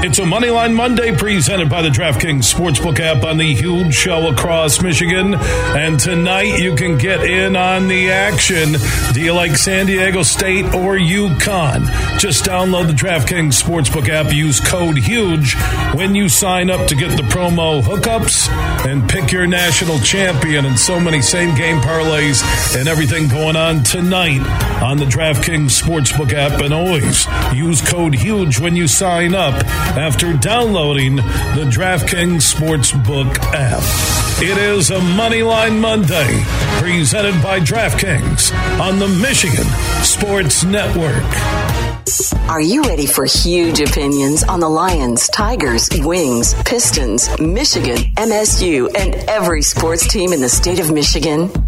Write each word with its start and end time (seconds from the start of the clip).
It's 0.00 0.20
a 0.20 0.22
Moneyline 0.22 0.74
Monday 0.74 1.14
presented 1.14 1.68
by 1.68 1.82
the 1.82 1.88
DraftKings 1.88 2.54
Sportsbook 2.54 3.00
app 3.00 3.24
on 3.24 3.36
the 3.36 3.52
huge 3.52 3.92
show 3.92 4.28
across 4.28 4.80
Michigan. 4.80 5.34
And 5.34 5.98
tonight 5.98 6.60
you 6.60 6.76
can 6.76 6.98
get 6.98 7.24
in 7.24 7.56
on 7.56 7.88
the 7.88 8.12
action. 8.12 8.76
Do 9.12 9.20
you 9.20 9.34
like 9.34 9.56
San 9.56 9.86
Diego 9.86 10.22
State 10.22 10.66
or 10.66 10.96
UConn? 10.96 12.18
Just 12.20 12.44
download 12.44 12.86
the 12.86 12.92
DraftKings 12.92 13.60
Sportsbook 13.60 14.08
app. 14.08 14.32
Use 14.32 14.60
code 14.60 14.98
HUGE 14.98 15.56
when 15.94 16.14
you 16.14 16.28
sign 16.28 16.70
up 16.70 16.86
to 16.86 16.94
get 16.94 17.16
the 17.16 17.24
promo 17.24 17.82
hookups 17.82 18.48
and 18.86 19.10
pick 19.10 19.32
your 19.32 19.48
national 19.48 19.98
champion 19.98 20.64
and 20.64 20.78
so 20.78 21.00
many 21.00 21.20
same 21.20 21.56
game 21.56 21.80
parlays 21.80 22.44
and 22.78 22.88
everything 22.88 23.26
going 23.26 23.56
on 23.56 23.82
tonight 23.82 24.46
on 24.80 24.96
the 24.98 25.06
DraftKings 25.06 25.82
Sportsbook 25.82 26.32
app. 26.32 26.60
And 26.60 26.72
always 26.72 27.26
use 27.52 27.80
code 27.80 28.14
HUGE 28.14 28.60
when 28.60 28.76
you 28.76 28.86
sign 28.86 29.34
up 29.34 29.56
after 29.96 30.32
downloading 30.34 31.16
the 31.16 31.68
DraftKings 31.70 32.52
Sportsbook 32.52 33.38
app. 33.52 33.82
It 34.42 34.56
is 34.58 34.90
a 34.90 34.98
Moneyline 34.98 35.80
Monday 35.80 36.42
presented 36.80 37.42
by 37.42 37.60
DraftKings 37.60 38.52
on 38.80 38.98
the 38.98 39.08
Michigan 39.08 39.66
Sports 40.02 40.64
Network. 40.64 41.24
Are 42.48 42.60
you 42.60 42.82
ready 42.82 43.06
for 43.06 43.26
huge 43.26 43.80
opinions 43.80 44.42
on 44.42 44.60
the 44.60 44.68
Lions, 44.68 45.28
Tigers, 45.28 45.88
Wings, 45.92 46.54
Pistons, 46.64 47.28
Michigan, 47.38 47.98
MSU, 48.16 48.88
and 48.96 49.14
every 49.28 49.62
sports 49.62 50.08
team 50.08 50.32
in 50.32 50.40
the 50.40 50.48
state 50.48 50.80
of 50.80 50.90
Michigan? 50.92 51.67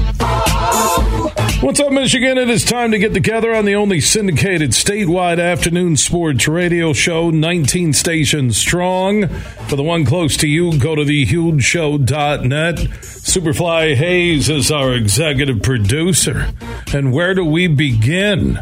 What's 1.61 1.79
up, 1.79 1.91
Michigan? 1.91 2.39
It 2.39 2.49
is 2.49 2.65
time 2.65 2.89
to 2.89 2.97
get 2.97 3.13
together 3.13 3.53
on 3.53 3.65
the 3.65 3.75
only 3.75 4.01
syndicated 4.01 4.71
statewide 4.71 5.39
afternoon 5.39 5.95
sports 5.95 6.47
radio 6.47 6.91
show, 6.91 7.29
19 7.29 7.93
stations 7.93 8.57
strong. 8.57 9.27
For 9.67 9.75
the 9.75 9.83
one 9.83 10.03
close 10.03 10.35
to 10.37 10.47
you, 10.47 10.75
go 10.79 10.95
to 10.95 11.03
thehugeshow.net. 11.03 12.75
Superfly 12.75 13.93
Hayes 13.95 14.49
is 14.49 14.71
our 14.71 14.93
executive 14.93 15.61
producer. 15.61 16.51
And 16.95 17.13
where 17.13 17.35
do 17.35 17.45
we 17.45 17.67
begin? 17.67 18.55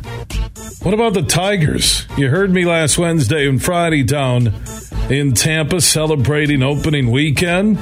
What 0.81 0.93
about 0.93 1.13
the 1.13 1.23
Tigers? 1.23 2.05
You 2.17 2.27
heard 2.27 2.51
me 2.51 2.65
last 2.65 2.97
Wednesday 2.97 3.47
and 3.47 3.63
Friday 3.63 4.03
down 4.03 4.53
in 5.09 5.33
Tampa 5.33 5.81
celebrating 5.81 6.61
opening 6.61 7.11
weekend. 7.11 7.79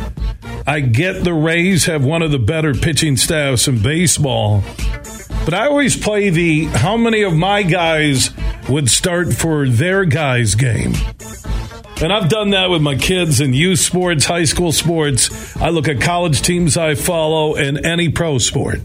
I 0.66 0.80
get 0.80 1.24
the 1.24 1.34
Rays 1.34 1.86
have 1.86 2.04
one 2.04 2.22
of 2.22 2.32
the 2.32 2.40
better 2.40 2.74
pitching 2.74 3.18
staffs 3.18 3.68
in 3.68 3.82
baseball. 3.82 4.64
But 5.46 5.54
I 5.54 5.68
always 5.68 5.96
play 5.96 6.30
the 6.30 6.66
how 6.66 6.98
many 6.98 7.24
of 7.24 7.34
my 7.34 7.64
guys 7.64 8.32
would 8.70 8.90
start 8.90 9.34
for 9.34 9.68
their 9.68 10.06
guys 10.06 10.56
game. 10.56 10.94
And 12.02 12.14
I've 12.14 12.30
done 12.30 12.52
that 12.52 12.70
with 12.70 12.82
my 12.82 12.96
kids 12.96 13.42
in 13.42 13.54
youth 13.54 13.80
sports, 13.80 14.26
high 14.26 14.44
school 14.44 14.72
sports. 14.72 15.56
I 15.58 15.70
look 15.70 15.88
at 15.88 16.00
college 16.00 16.42
teams 16.42 16.78
I 16.78 16.96
follow 16.96 17.56
and 17.56 17.84
any 17.86 18.10
pro 18.10 18.38
sport. 18.38 18.82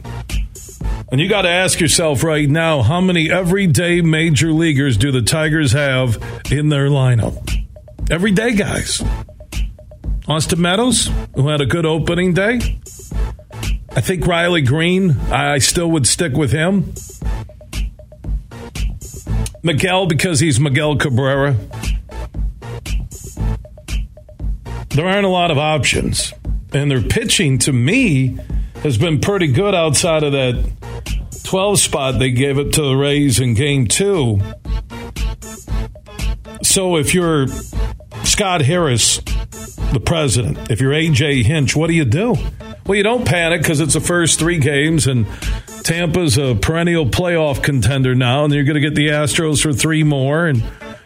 And 1.11 1.21
you 1.21 1.29
got 1.29 1.43
to 1.43 1.51
ask 1.51 1.79
yourself 1.79 2.23
right 2.25 2.49
now 2.49 2.81
how 2.81 3.03
many 3.03 3.31
everyday 3.31 4.01
major 4.01 4.51
leaguers 4.51 4.97
do 4.97 5.13
the 5.13 5.21
Tigers 5.21 5.73
have 5.73 6.17
in 6.51 6.71
their 6.71 6.89
lineup? 6.89 7.52
Everyday 8.11 8.55
guys. 8.55 9.03
Austin 10.29 10.61
Meadows, 10.61 11.11
who 11.35 11.49
had 11.49 11.61
a 11.61 11.67
good 11.67 11.87
opening 11.87 12.35
day. 12.35 12.79
I 13.91 14.01
think 14.01 14.27
Riley 14.27 14.63
Greene, 14.63 15.13
I 15.31 15.59
still 15.59 15.91
would 15.91 16.07
stick 16.07 16.33
with 16.35 16.53
him. 16.53 16.93
Miguel, 19.63 20.07
because 20.07 20.41
he's 20.41 20.59
Miguel 20.59 20.97
Cabrera. 20.97 21.57
There 24.91 25.07
aren't 25.07 25.25
a 25.25 25.31
lot 25.31 25.51
of 25.51 25.59
options. 25.59 26.33
And 26.73 26.91
their 26.91 27.03
pitching, 27.03 27.59
to 27.61 27.73
me, 27.73 28.39
has 28.83 28.99
been 28.99 29.21
pretty 29.21 29.49
good 29.49 29.75
outside 29.75 30.23
of 30.23 30.33
that 30.33 30.71
12 31.45 31.79
spot 31.79 32.19
they 32.19 32.31
gave 32.31 32.59
it 32.59 32.73
to 32.75 32.83
the 32.83 32.95
Rays 32.95 33.39
in 33.41 33.55
game 33.55 33.87
two. 33.87 34.41
So 36.63 36.97
if 36.97 37.15
you're 37.15 37.47
Scott 38.43 38.63
Harris, 38.63 39.19
the 39.93 40.03
president, 40.05 40.69
if 40.69 40.81
you're 40.81 40.91
AJ 40.91 41.45
Hinch, 41.45 41.77
what 41.77 41.87
do 41.87 41.93
you 41.93 42.05
do? 42.05 42.35
Well, 42.85 42.97
you 42.97 43.05
don't 43.05 43.25
panic 43.25 43.63
because 43.63 43.79
it's 43.79 43.95
the 43.95 44.01
first 44.01 44.41
three 44.41 44.59
games, 44.59 45.07
and 45.07 45.29
Tampa's 45.85 46.39
a 46.39 46.57
perennial 46.57 47.07
playoff 47.07 47.63
contender 47.63 48.17
now, 48.17 48.45
and 48.45 48.53
you're 48.53 48.65
going 48.65 48.75
to 48.75 48.81
get 48.81 48.97
the 48.97 49.11
Astros 49.11 49.63
for 49.63 49.73
three 49.73 50.03
more, 50.03 50.49
and 50.49 50.61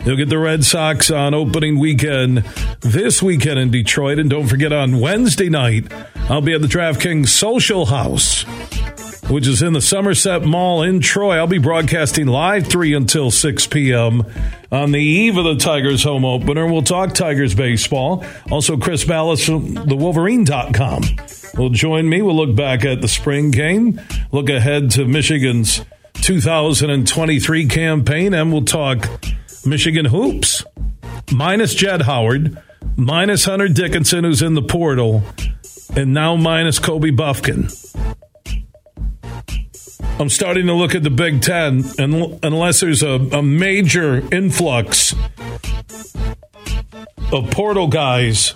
you'll 0.07 0.17
get 0.17 0.31
the 0.31 0.39
Red 0.39 0.65
Sox 0.65 1.11
on 1.11 1.35
opening 1.35 1.79
weekend 1.79 2.39
this 2.81 3.23
weekend 3.23 3.59
in 3.59 3.71
Detroit. 3.71 4.19
And 4.19 4.31
don't 4.31 4.47
forget, 4.47 4.73
on 4.73 4.99
Wednesday 4.99 5.51
night, 5.51 5.93
I'll 6.31 6.41
be 6.41 6.55
at 6.55 6.63
the 6.63 6.69
DraftKings 6.69 7.29
Social 7.29 7.85
House, 7.85 8.47
which 9.29 9.47
is 9.47 9.63
in 9.63 9.73
the 9.73 9.81
Somerset 9.81 10.45
Mall 10.45 10.83
in 10.83 11.01
Troy. 11.01 11.37
I'll 11.37 11.47
be 11.47 11.59
broadcasting 11.59 12.27
live 12.27 12.67
3 12.67 12.95
until 12.95 13.31
6 13.31 13.67
p.m. 13.67 14.25
on 14.71 14.93
the 14.93 15.01
eve 15.01 15.37
of 15.37 15.45
the 15.45 15.57
Tigers 15.57 16.03
home 16.03 16.25
opener. 16.25 16.67
We'll 16.67 16.83
talk 16.83 17.13
Tigers 17.13 17.55
baseball. 17.55 18.25
Also, 18.51 18.77
Chris 18.77 19.05
Balas 19.05 19.45
from 19.45 19.75
thewolverine.com 19.75 21.03
will 21.61 21.71
join 21.71 22.09
me. 22.09 22.23
We'll 22.23 22.37
look 22.37 22.55
back 22.55 22.85
at 22.85 23.01
the 23.01 23.09
spring 23.09 23.51
game, 23.51 24.01
look 24.31 24.49
ahead 24.49 24.93
to 24.93 25.05
Michigan's 25.05 25.85
2023 26.15 27.67
campaign, 27.67 28.35
and 28.35 28.53
we'll 28.53 28.65
talk 28.65 29.09
Michigan 29.65 30.07
hoops. 30.07 30.65
Minus 31.33 31.75
Jett 31.75 32.03
Howard, 32.03 32.63
minus 32.97 33.45
Hunter 33.45 33.69
Dickinson, 33.69 34.23
who's 34.23 34.43
in 34.43 34.55
the 34.55 34.63
portal, 34.63 35.25
and 35.97 36.15
now 36.15 36.37
minus 36.37 36.79
Kobe 36.79 37.11
Bufkin. 37.11 37.73
I'm 40.19 40.29
starting 40.31 40.67
to 40.67 40.73
look 40.73 40.95
at 40.95 41.03
the 41.03 41.11
Big 41.11 41.43
Ten, 41.43 41.85
and 41.99 42.39
unless 42.43 42.81
there's 42.81 43.03
a, 43.03 43.11
a 43.11 43.43
major 43.43 44.23
influx 44.35 45.15
of 47.33 47.51
portal 47.51 47.89
guys 47.89 48.55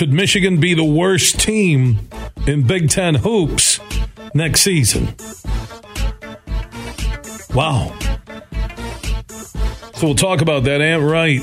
could 0.00 0.14
Michigan 0.14 0.58
be 0.58 0.72
the 0.72 0.82
worst 0.82 1.38
team 1.38 2.08
in 2.46 2.66
Big 2.66 2.88
Ten 2.88 3.16
hoops 3.16 3.80
next 4.32 4.62
season? 4.62 5.14
Wow. 7.52 7.94
So 9.96 10.06
we'll 10.06 10.14
talk 10.14 10.40
about 10.40 10.64
that. 10.64 10.80
Ant 10.80 11.02
Wright, 11.02 11.42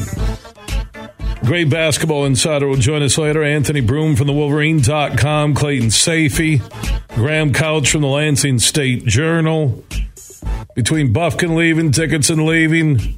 great 1.45 1.69
basketball 1.69 2.25
insider, 2.25 2.67
will 2.67 2.77
join 2.77 3.03
us 3.03 3.19
later. 3.19 3.44
Anthony 3.44 3.81
Broome 3.81 4.15
from 4.15 4.25
the 4.25 4.33
Wolverine.com, 4.33 5.53
Clayton 5.53 5.89
Sayfie, 5.89 6.59
Graham 7.17 7.51
Couch 7.51 7.89
from 7.89 8.01
the 8.01 8.07
Lansing 8.07 8.59
State 8.59 9.03
Journal. 9.03 9.83
Between 10.75 11.12
Bufkin 11.12 11.56
leaving, 11.56 11.89
Dickinson 11.89 12.45
leaving, 12.45 13.18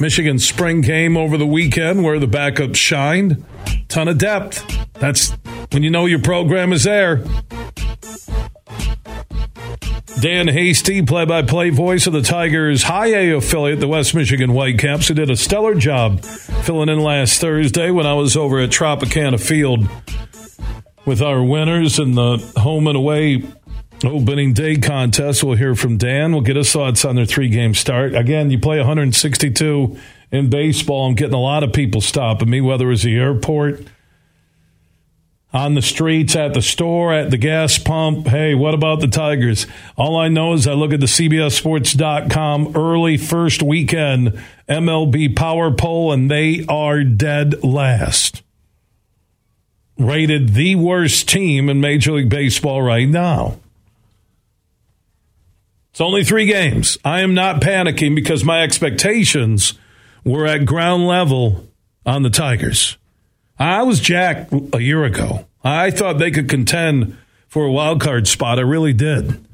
Michigan 0.00 0.38
spring 0.38 0.80
game 0.80 1.18
over 1.18 1.36
the 1.36 1.46
weekend 1.46 2.02
where 2.02 2.18
the 2.18 2.26
backups 2.26 2.76
shined 2.76 3.44
ton 3.88 4.08
of 4.08 4.16
depth. 4.16 4.64
That's 4.94 5.32
when 5.70 5.82
you 5.82 5.90
know 5.90 6.06
your 6.06 6.20
program 6.20 6.72
is 6.72 6.84
there. 6.84 7.22
Dan 10.22 10.48
Hasty, 10.48 11.02
play 11.02 11.26
by 11.26 11.42
play 11.42 11.68
voice 11.68 12.06
of 12.06 12.14
the 12.14 12.22
Tigers' 12.22 12.84
high 12.84 13.08
A 13.08 13.36
affiliate, 13.36 13.80
the 13.80 13.88
West 13.88 14.14
Michigan 14.14 14.54
Whitecaps, 14.54 15.08
who 15.08 15.14
did 15.14 15.28
a 15.28 15.36
stellar 15.36 15.74
job 15.74 16.24
filling 16.24 16.88
in 16.88 17.00
last 17.00 17.38
Thursday 17.38 17.90
when 17.90 18.06
I 18.06 18.14
was 18.14 18.34
over 18.34 18.60
at 18.60 18.70
Tropicana 18.70 19.38
Field 19.38 19.86
with 21.04 21.20
our 21.22 21.42
winners 21.42 21.98
in 21.98 22.14
the 22.14 22.38
home 22.58 22.86
and 22.86 22.96
away 22.96 23.44
opening 24.04 24.52
day 24.52 24.76
contest. 24.76 25.44
We'll 25.44 25.56
hear 25.56 25.74
from 25.74 25.96
Dan. 25.96 26.32
We'll 26.32 26.42
get 26.42 26.56
his 26.56 26.72
thoughts 26.72 27.04
on 27.04 27.16
their 27.16 27.26
three 27.26 27.48
game 27.48 27.74
start. 27.74 28.14
Again, 28.14 28.50
you 28.50 28.58
play 28.58 28.78
162 28.78 29.96
in 30.30 30.50
baseball. 30.50 31.06
I'm 31.06 31.14
getting 31.14 31.34
a 31.34 31.40
lot 31.40 31.62
of 31.62 31.72
people 31.72 32.00
stopping 32.00 32.50
me, 32.50 32.60
whether 32.60 32.90
it's 32.90 33.02
the 33.02 33.16
airport. 33.16 33.82
on 35.52 35.74
the 35.74 35.82
streets, 35.82 36.34
at 36.34 36.54
the 36.54 36.62
store, 36.62 37.12
at 37.12 37.30
the 37.30 37.36
gas 37.36 37.76
pump. 37.76 38.26
Hey, 38.26 38.54
what 38.54 38.72
about 38.72 39.00
the 39.00 39.06
Tigers? 39.06 39.66
All 39.96 40.16
I 40.16 40.28
know 40.28 40.54
is 40.54 40.66
I 40.66 40.72
look 40.72 40.94
at 40.94 41.00
the 41.00 41.06
CBSSports.com 41.06 42.72
early 42.74 43.18
first 43.18 43.62
weekend 43.62 44.42
MLB 44.68 45.36
power 45.36 45.70
poll, 45.70 46.10
and 46.10 46.30
they 46.30 46.64
are 46.68 47.04
dead 47.04 47.62
last. 47.62 48.42
Rated 49.98 50.54
the 50.54 50.74
worst 50.76 51.28
team 51.28 51.68
in 51.68 51.80
Major 51.80 52.12
League 52.12 52.30
Baseball 52.30 52.82
right 52.82 53.08
now. 53.08 53.58
It's 55.90 56.00
only 56.00 56.24
three 56.24 56.46
games. 56.46 56.96
I 57.04 57.20
am 57.20 57.34
not 57.34 57.60
panicking 57.60 58.14
because 58.14 58.44
my 58.44 58.62
expectations 58.62 59.74
were 60.24 60.46
at 60.46 60.64
ground 60.64 61.06
level 61.06 61.66
on 62.06 62.22
the 62.22 62.30
Tigers. 62.30 62.96
I 63.58 63.82
was 63.82 64.00
jacked 64.00 64.52
a 64.72 64.80
year 64.80 65.04
ago. 65.04 65.46
I 65.62 65.90
thought 65.90 66.18
they 66.18 66.30
could 66.30 66.48
contend 66.48 67.16
for 67.46 67.66
a 67.66 67.70
wild 67.70 68.00
card 68.00 68.26
spot. 68.26 68.58
I 68.58 68.62
really 68.62 68.94
did. 68.94 69.44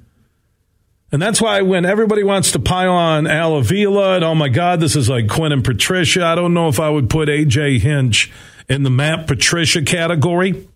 And 1.10 1.20
that's 1.20 1.40
why 1.40 1.62
when 1.62 1.84
everybody 1.84 2.22
wants 2.22 2.52
to 2.52 2.58
pile 2.58 2.92
on 2.92 3.26
Al 3.26 3.56
Avila 3.56 4.16
and 4.16 4.24
oh 4.24 4.34
my 4.34 4.48
God, 4.48 4.78
this 4.78 4.94
is 4.94 5.08
like 5.08 5.28
Quinn 5.28 5.52
and 5.52 5.64
Patricia, 5.64 6.24
I 6.24 6.34
don't 6.34 6.54
know 6.54 6.68
if 6.68 6.78
I 6.78 6.90
would 6.90 7.10
put 7.10 7.28
AJ 7.28 7.80
Hinch 7.80 8.30
in 8.68 8.82
the 8.82 8.90
Matt 8.90 9.26
Patricia 9.26 9.82
category. 9.82 10.68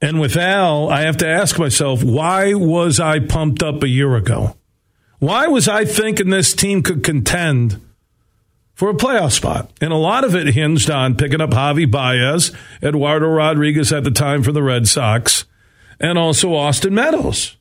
And 0.00 0.20
with 0.20 0.36
Al, 0.36 0.90
I 0.90 1.02
have 1.02 1.16
to 1.18 1.26
ask 1.26 1.58
myself, 1.58 2.02
why 2.02 2.54
was 2.54 3.00
I 3.00 3.20
pumped 3.20 3.62
up 3.62 3.82
a 3.82 3.88
year 3.88 4.16
ago? 4.16 4.56
Why 5.18 5.46
was 5.46 5.68
I 5.68 5.86
thinking 5.86 6.28
this 6.28 6.52
team 6.52 6.82
could 6.82 7.02
contend 7.02 7.80
for 8.74 8.90
a 8.90 8.94
playoff 8.94 9.32
spot? 9.32 9.72
And 9.80 9.92
a 9.92 9.96
lot 9.96 10.24
of 10.24 10.34
it 10.34 10.48
hinged 10.48 10.90
on 10.90 11.16
picking 11.16 11.40
up 11.40 11.50
Javi 11.50 11.90
Baez, 11.90 12.52
Eduardo 12.82 13.28
Rodriguez 13.28 13.92
at 13.92 14.04
the 14.04 14.10
time 14.10 14.42
for 14.42 14.52
the 14.52 14.62
Red 14.62 14.86
Sox, 14.86 15.46
and 15.98 16.18
also 16.18 16.54
Austin 16.54 16.94
Meadows. 16.94 17.56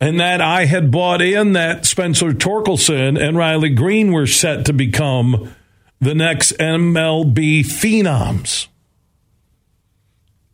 And 0.00 0.18
that 0.18 0.40
I 0.40 0.64
had 0.64 0.90
bought 0.90 1.20
in 1.20 1.52
that 1.52 1.84
Spencer 1.84 2.32
Torkelson 2.32 3.20
and 3.20 3.36
Riley 3.36 3.70
Greene 3.70 4.12
were 4.12 4.26
set 4.26 4.64
to 4.66 4.72
become 4.72 5.54
the 6.02 6.16
next 6.16 6.52
MLB 6.58 7.60
phenoms. 7.60 8.66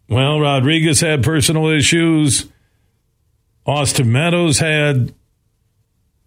Well, 0.07 0.39
Rodriguez 0.39 1.01
had 1.01 1.23
personal 1.23 1.69
issues. 1.69 2.47
Austin 3.65 4.13
Meadows 4.13 4.59
had 4.59 5.15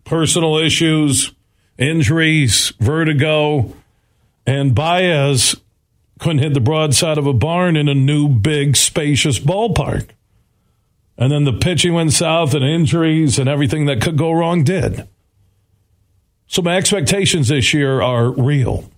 personal 0.06 0.57
issues, 0.57 1.33
injuries, 1.77 2.73
vertigo, 2.79 3.75
and 4.47 4.73
Baez 4.73 5.56
couldn't 6.19 6.39
hit 6.39 6.56
the 6.56 6.59
broadside 6.59 7.19
of 7.19 7.27
a 7.27 7.33
barn 7.33 7.77
in 7.77 7.88
a 7.88 7.94
new, 7.94 8.27
big, 8.27 8.75
spacious 8.75 9.38
ballpark. 9.38 10.09
And 11.15 11.31
then 11.31 11.44
the 11.44 11.53
pitching 11.53 11.94
went 11.94 12.13
south, 12.13 12.56
and 12.56 12.65
injuries 12.65 13.38
and 13.38 13.47
everything 13.47 13.85
that 13.85 14.01
could 14.01 14.18
go 14.18 14.31
wrong 14.31 14.63
did. 14.63 15.07
So 16.47 16.63
my 16.63 16.75
expectations 16.75 17.50
this 17.50 17.71
year 17.71 18.01
are 18.01 18.31
real. 18.31 18.89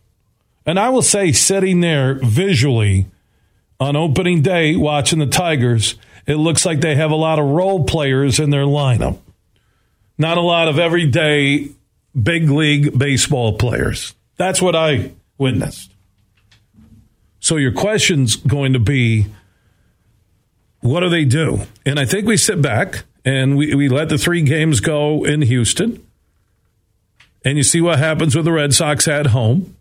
And 0.65 0.79
I 0.79 0.89
will 0.89 1.01
say, 1.01 1.31
sitting 1.31 1.81
there 1.81 2.15
visually 2.15 3.07
on 3.79 3.95
opening 3.95 4.41
day 4.41 4.75
watching 4.75 5.19
the 5.19 5.25
Tigers, 5.25 5.95
it 6.25 6.35
looks 6.35 6.65
like 6.65 6.79
they 6.79 6.95
have 6.95 7.11
a 7.11 7.15
lot 7.15 7.39
of 7.39 7.45
role 7.45 7.83
players 7.83 8.39
in 8.39 8.49
their 8.49 8.63
lineup. 8.63 9.19
Not 10.17 10.37
a 10.37 10.41
lot 10.41 10.67
of 10.67 10.79
everyday 10.79 11.69
big 12.21 12.49
league 12.49 12.97
baseball 12.97 13.57
players. 13.57 14.13
That's 14.37 14.61
what 14.61 14.75
I 14.75 15.11
witnessed. 15.37 15.91
So 17.39 17.57
your 17.57 17.73
question's 17.73 18.37
going 18.37 18.73
to 18.73 18.79
be 18.79 19.27
what 20.79 20.99
do 20.99 21.09
they 21.09 21.25
do? 21.25 21.61
And 21.85 21.97
I 21.97 22.05
think 22.05 22.27
we 22.27 22.35
sit 22.35 22.61
back 22.61 23.05
and 23.23 23.55
we, 23.57 23.73
we 23.73 23.87
let 23.87 24.09
the 24.09 24.17
three 24.17 24.41
games 24.41 24.81
go 24.81 25.23
in 25.25 25.41
Houston. 25.41 26.05
And 27.45 27.57
you 27.57 27.63
see 27.63 27.81
what 27.81 27.99
happens 27.99 28.35
with 28.35 28.45
the 28.45 28.51
Red 28.51 28.73
Sox 28.73 29.07
at 29.07 29.27
home 29.27 29.75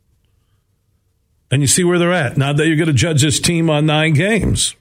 and 1.53 1.61
you 1.61 1.69
see 1.69 1.85
where 1.85 1.99
they're 1.99 2.15
at. 2.15 2.39
Not 2.39 2.57
that 2.57 2.67
you're 2.67 2.77
going 2.77 2.87
to 2.87 2.95
judge 2.95 3.21
this 3.21 3.39
team 3.39 3.69
on 3.69 3.85
nine 3.85 4.15
games. 4.15 4.75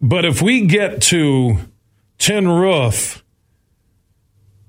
But 0.00 0.24
if 0.24 0.42
we 0.42 0.66
get 0.66 1.00
to 1.02 1.58
Tin 2.18 2.48
Roof 2.48 3.22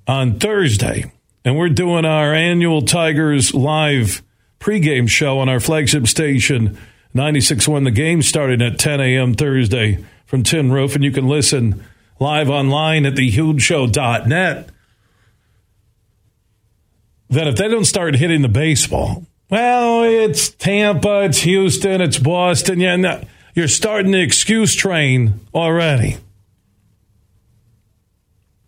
on 0.07 0.39
Thursday, 0.39 1.11
and 1.43 1.57
we're 1.57 1.69
doing 1.69 2.05
our 2.05 2.33
annual 2.33 2.83
Tigers 2.83 3.55
live 3.55 4.21
pregame 4.59 5.09
show 5.09 5.39
on 5.39 5.49
our 5.49 5.59
flagship 5.59 6.07
station, 6.07 6.77
96.1, 7.15 7.85
the 7.85 7.91
game 7.91 8.21
starting 8.21 8.61
at 8.61 8.77
10 8.77 9.01
a.m. 9.01 9.33
Thursday 9.33 10.05
from 10.27 10.43
Tin 10.43 10.71
Roof, 10.71 10.93
and 10.93 11.03
you 11.03 11.11
can 11.11 11.27
listen 11.27 11.83
live 12.19 12.51
online 12.51 13.07
at 13.07 13.15
thehugeshow.net 13.15 14.69
that 17.33 17.47
if 17.47 17.55
they 17.55 17.67
don't 17.67 17.85
start 17.85 18.15
hitting 18.15 18.41
the 18.41 18.49
baseball, 18.49 19.25
well, 19.49 20.03
it's 20.03 20.49
Tampa, 20.49 21.23
it's 21.23 21.39
Houston, 21.39 22.01
it's 22.01 22.17
Boston. 22.17 22.79
Yeah, 22.79 22.95
no, 22.95 23.23
you're 23.53 23.67
starting 23.67 24.11
the 24.11 24.21
excuse 24.21 24.73
train 24.73 25.39
already. 25.53 26.17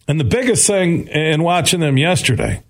And 0.08 0.20
the 0.20 0.26
biggest 0.26 0.68
thing 0.68 1.08
in 1.08 1.42
watching 1.42 1.80
them 1.80 1.98
yesterday, 1.98 2.62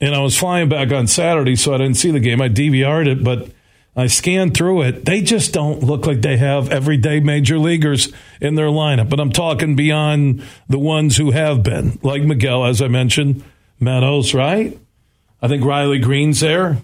and 0.00 0.14
I 0.14 0.20
was 0.20 0.38
flying 0.38 0.68
back 0.68 0.92
on 0.92 1.06
Saturday, 1.06 1.56
so 1.56 1.74
I 1.74 1.78
didn't 1.78 1.96
see 1.96 2.10
the 2.10 2.20
game. 2.20 2.40
I 2.40 2.48
DVR'd 2.48 3.08
it, 3.08 3.24
but 3.24 3.48
I 3.94 4.06
scanned 4.06 4.56
through 4.56 4.82
it. 4.82 5.04
They 5.04 5.20
just 5.20 5.52
don't 5.52 5.82
look 5.82 6.06
like 6.06 6.22
they 6.22 6.38
have 6.38 6.70
everyday 6.70 7.20
major 7.20 7.58
leaguers 7.58 8.10
in 8.40 8.54
their 8.54 8.68
lineup. 8.68 9.10
But 9.10 9.20
I'm 9.20 9.32
talking 9.32 9.76
beyond 9.76 10.42
the 10.66 10.78
ones 10.78 11.18
who 11.18 11.30
have 11.32 11.62
been, 11.62 11.98
like 12.02 12.22
Miguel, 12.22 12.64
as 12.64 12.80
I 12.80 12.88
mentioned, 12.88 13.44
Meadows, 13.78 14.32
right? 14.32 14.78
I 15.42 15.48
think 15.48 15.64
Riley 15.64 15.98
Greene's 15.98 16.40
there. 16.40 16.78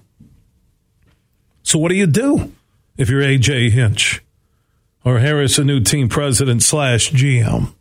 So 1.63 1.79
what 1.79 1.89
do 1.89 1.95
you 1.95 2.07
do 2.07 2.53
if 2.99 3.09
you're 3.09 3.23
AJ 3.23 3.71
Hinch 3.71 4.23
or 5.05 5.21
Harris, 5.21 5.59
a 5.59 5.65
new 5.65 5.81
team 5.81 6.09
president 6.09 6.63
slash 6.63 7.11
GM? 7.11 7.73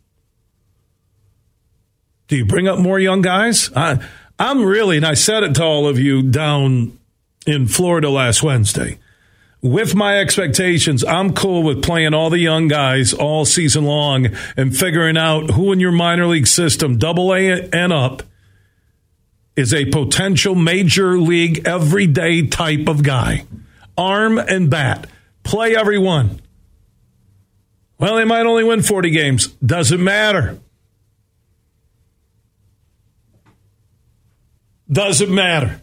Do 2.28 2.36
you 2.36 2.46
bring 2.46 2.68
up 2.68 2.78
more 2.78 2.98
young 2.98 3.20
guys? 3.20 3.70
I, 3.74 3.98
I'm 4.38 4.64
really, 4.64 4.96
and 4.98 5.06
I 5.06 5.14
said 5.14 5.42
it 5.42 5.54
to 5.56 5.64
all 5.64 5.86
of 5.86 5.98
you 5.98 6.22
down 6.22 6.98
in 7.46 7.66
Florida 7.66 8.08
last 8.08 8.42
Wednesday 8.42 8.98
with 9.60 9.94
my 9.94 10.18
expectations, 10.18 11.04
I'm 11.04 11.32
cool 11.32 11.62
with 11.62 11.82
playing 11.82 12.14
all 12.14 12.30
the 12.30 12.38
young 12.38 12.68
guys 12.68 13.12
all 13.12 13.44
season 13.44 13.84
long 13.84 14.28
and 14.56 14.76
figuring 14.76 15.16
out 15.16 15.50
who 15.50 15.72
in 15.72 15.80
your 15.80 15.92
minor 15.92 16.26
league 16.26 16.46
system, 16.46 16.98
double 16.98 17.34
A 17.34 17.68
and 17.72 17.92
up, 17.92 18.22
is 19.56 19.74
a 19.74 19.86
potential 19.86 20.54
major 20.54 21.18
league 21.18 21.66
everyday 21.66 22.46
type 22.46 22.86
of 22.86 23.02
guy. 23.02 23.44
Arm 23.96 24.38
and 24.38 24.70
bat. 24.70 25.08
Play 25.42 25.74
everyone. 25.74 26.40
Well, 27.98 28.14
they 28.14 28.24
might 28.24 28.46
only 28.46 28.62
win 28.62 28.82
40 28.82 29.10
games. 29.10 29.48
Doesn't 29.48 30.02
matter. 30.02 30.60
Doesn't 34.90 35.34
matter. 35.34 35.82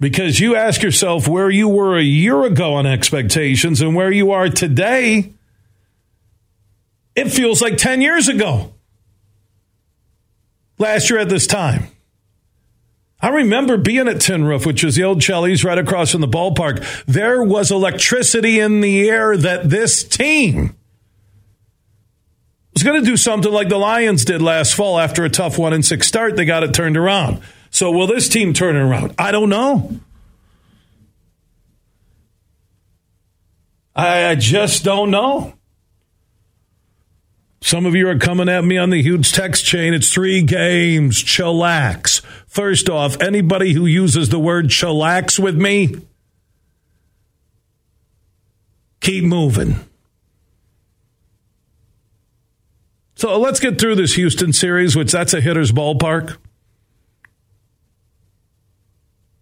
Because 0.00 0.38
you 0.38 0.54
ask 0.54 0.82
yourself 0.82 1.26
where 1.26 1.50
you 1.50 1.68
were 1.68 1.96
a 1.98 2.02
year 2.02 2.44
ago 2.44 2.74
on 2.74 2.86
expectations 2.86 3.80
and 3.80 3.94
where 3.94 4.12
you 4.12 4.30
are 4.30 4.48
today, 4.48 5.34
it 7.16 7.30
feels 7.30 7.60
like 7.60 7.76
10 7.76 8.00
years 8.00 8.28
ago. 8.28 8.72
Last 10.78 11.10
year 11.10 11.18
at 11.18 11.28
this 11.28 11.46
time. 11.46 11.88
I 13.20 13.30
remember 13.30 13.76
being 13.76 14.06
at 14.06 14.20
Tin 14.20 14.44
Roof, 14.44 14.64
which 14.64 14.84
is 14.84 14.94
the 14.94 15.02
old 15.02 15.20
Chili's 15.20 15.64
right 15.64 15.78
across 15.78 16.12
from 16.12 16.20
the 16.20 16.28
ballpark. 16.28 17.04
There 17.06 17.42
was 17.42 17.72
electricity 17.72 18.60
in 18.60 18.80
the 18.80 19.08
air 19.08 19.36
that 19.36 19.68
this 19.68 20.04
team 20.04 20.76
was 22.72 22.84
going 22.84 23.02
to 23.02 23.04
do 23.04 23.16
something 23.16 23.50
like 23.50 23.68
the 23.68 23.76
Lions 23.76 24.24
did 24.24 24.40
last 24.40 24.72
fall 24.74 25.00
after 25.00 25.24
a 25.24 25.28
tough 25.28 25.58
one 25.58 25.72
and 25.72 25.84
six 25.84 26.06
start. 26.06 26.36
They 26.36 26.44
got 26.44 26.62
it 26.62 26.72
turned 26.72 26.96
around. 26.96 27.42
So 27.70 27.90
will 27.90 28.06
this 28.06 28.28
team 28.28 28.52
turn 28.52 28.76
around? 28.76 29.14
I 29.18 29.30
don't 29.30 29.48
know. 29.48 30.00
I, 33.94 34.36
just 34.36 34.84
don't 34.84 35.10
know. 35.10 35.54
Some 37.60 37.84
of 37.84 37.96
you 37.96 38.08
are 38.08 38.18
coming 38.18 38.48
at 38.48 38.64
me 38.64 38.78
on 38.78 38.90
the 38.90 39.02
huge 39.02 39.32
text 39.32 39.64
chain. 39.64 39.92
It's 39.92 40.12
three 40.12 40.42
games. 40.42 41.22
Chillax. 41.22 42.24
First 42.46 42.88
off, 42.88 43.20
anybody 43.20 43.72
who 43.72 43.86
uses 43.86 44.28
the 44.28 44.38
word 44.38 44.66
chillax 44.66 45.38
with 45.38 45.60
me, 45.60 45.96
keep 49.00 49.24
moving. 49.24 49.80
So 53.16 53.36
let's 53.36 53.58
get 53.58 53.80
through 53.80 53.96
this 53.96 54.14
Houston 54.14 54.52
series, 54.52 54.94
which 54.94 55.10
that's 55.10 55.34
a 55.34 55.40
hitter's 55.40 55.72
ballpark. 55.72 56.36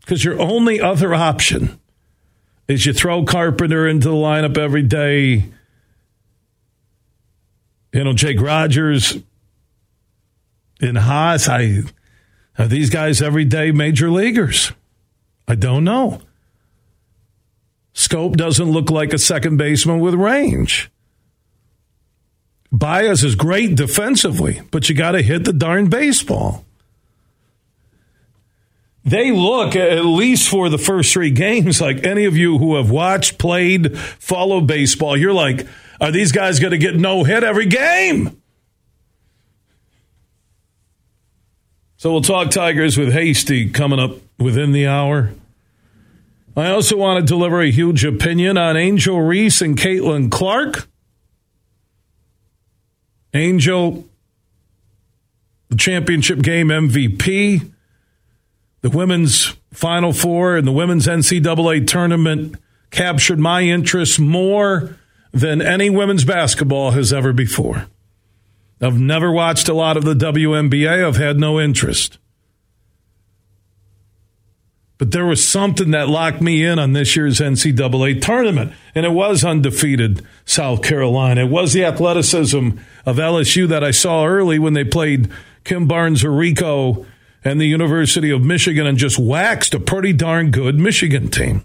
Because 0.07 0.25
your 0.25 0.41
only 0.41 0.81
other 0.81 1.13
option 1.13 1.81
is 2.69 2.87
you 2.87 2.93
throw 2.93 3.25
Carpenter 3.25 3.89
into 3.89 4.09
the 4.09 4.15
lineup 4.15 4.57
every 4.57 4.85
day. 4.85 5.51
You 7.93 8.05
know, 8.05 8.13
Jake 8.13 8.41
Rogers 8.41 9.19
in 10.81 10.95
Haas. 10.95 11.49
I 11.49 11.83
are 12.57 12.69
these 12.69 12.89
guys 12.89 13.21
everyday 13.21 13.73
major 13.73 14.09
leaguers? 14.09 14.71
I 15.49 15.57
don't 15.57 15.83
know. 15.83 16.21
Schoop 17.93 18.37
doesn't 18.37 18.71
look 18.71 18.91
like 18.91 19.13
a 19.13 19.19
second 19.19 19.57
baseman 19.57 19.99
with 19.99 20.15
range. 20.15 20.89
Baez 22.71 23.25
is 23.25 23.35
great 23.35 23.75
defensively, 23.75 24.61
but 24.71 24.89
you 24.89 24.95
got 24.95 25.13
to 25.13 25.23
hit 25.23 25.45
the 25.45 25.53
darn 25.53 25.89
baseball. 25.89 26.66
They 29.07 29.31
look, 29.31 29.77
at 29.77 30.05
least 30.05 30.49
for 30.49 30.69
the 30.69 30.79
first 30.79 31.13
three 31.13 31.31
games, 31.31 31.81
like 31.81 32.05
any 32.05 32.25
of 32.25 32.37
you 32.37 32.59
who 32.59 32.75
have 32.75 32.91
watched, 32.91 33.39
played, 33.39 33.97
followed 33.97 34.67
baseball, 34.67 35.17
you're 35.17 35.33
like, 35.33 35.65
are 36.01 36.11
these 36.11 36.33
guys 36.33 36.59
going 36.59 36.73
to 36.73 36.79
get 36.79 36.97
no 36.97 37.23
hit 37.23 37.45
every 37.45 37.67
game? 37.67 38.43
So 41.99 42.11
we'll 42.11 42.21
talk 42.21 42.51
Tigers 42.51 42.99
with 42.99 43.13
Hasty 43.13 43.71
coming 43.71 44.01
up 44.01 44.17
within 44.41 44.73
the 44.73 44.89
hour. 44.89 45.31
I 46.57 46.71
also 46.71 46.97
want 46.97 47.21
to 47.21 47.27
deliver 47.27 47.61
a 47.61 47.71
huge 47.71 48.05
opinion 48.05 48.59
on 48.59 48.77
Angel 48.77 49.21
Reese 49.21 49.63
and 49.63 49.79
Caitlin 49.79 50.33
Clark. 50.33 50.89
Angel, 53.33 54.05
the 55.69 55.77
championship 55.77 56.41
game 56.41 56.69
MVP, 56.69 57.71
the 58.87 58.97
women's 58.97 59.57
Final 59.73 60.12
Four 60.12 60.57
and 60.57 60.64
the 60.64 60.71
women's 60.71 61.09
NCAA 61.09 61.88
tournament 61.88 62.55
captured 62.93 63.40
my 63.40 63.62
interest 63.62 64.21
more 64.21 64.97
than 65.33 65.61
any 65.61 65.90
women's 65.90 66.25
basketball 66.25 66.93
has 66.93 67.12
ever 67.12 67.33
before. 67.33 67.88
I've 68.81 69.00
never 69.00 69.33
watched 69.33 69.69
a 69.69 69.75
lot 69.75 69.97
of 69.97 70.05
the 70.05 70.14
WNBA. 70.14 71.05
I've 71.05 71.16
had 71.16 71.37
no 71.37 71.59
interest. 71.59 72.19
But 74.99 75.11
there 75.11 75.26
was 75.26 75.47
something 75.47 75.90
that 75.90 76.09
locked 76.09 76.40
me 76.40 76.64
in 76.64 76.78
on 76.78 76.93
this 76.93 77.16
year's 77.16 77.40
NCAA 77.40 78.23
tournament, 78.23 78.73
and 78.95 79.05
it 79.05 79.11
was 79.11 79.43
undefeated 79.43 80.25
South 80.45 80.85
Carolina. 80.85 81.40
It 81.40 81.50
was 81.50 81.73
the 81.73 81.85
athleticism 81.85 82.69
of 83.05 83.16
LSU 83.16 83.66
that 83.66 83.83
I 83.83 83.90
saw 83.90 84.26
early 84.26 84.61
when 84.61 84.75
they 84.75 84.85
played 84.85 85.28
Kim 85.64 85.88
Barnes 85.88 86.23
Arico 86.23 87.05
and 87.47 87.61
the 87.61 87.67
University 87.67 88.31
of 88.31 88.43
Michigan 88.43 88.87
and 88.87 88.99
just 88.99 89.19
waxed 89.19 89.73
a 89.73 89.79
pretty 89.79 90.12
darn 90.12 90.50
good 90.50 90.79
Michigan 90.79 91.31
team. 91.31 91.65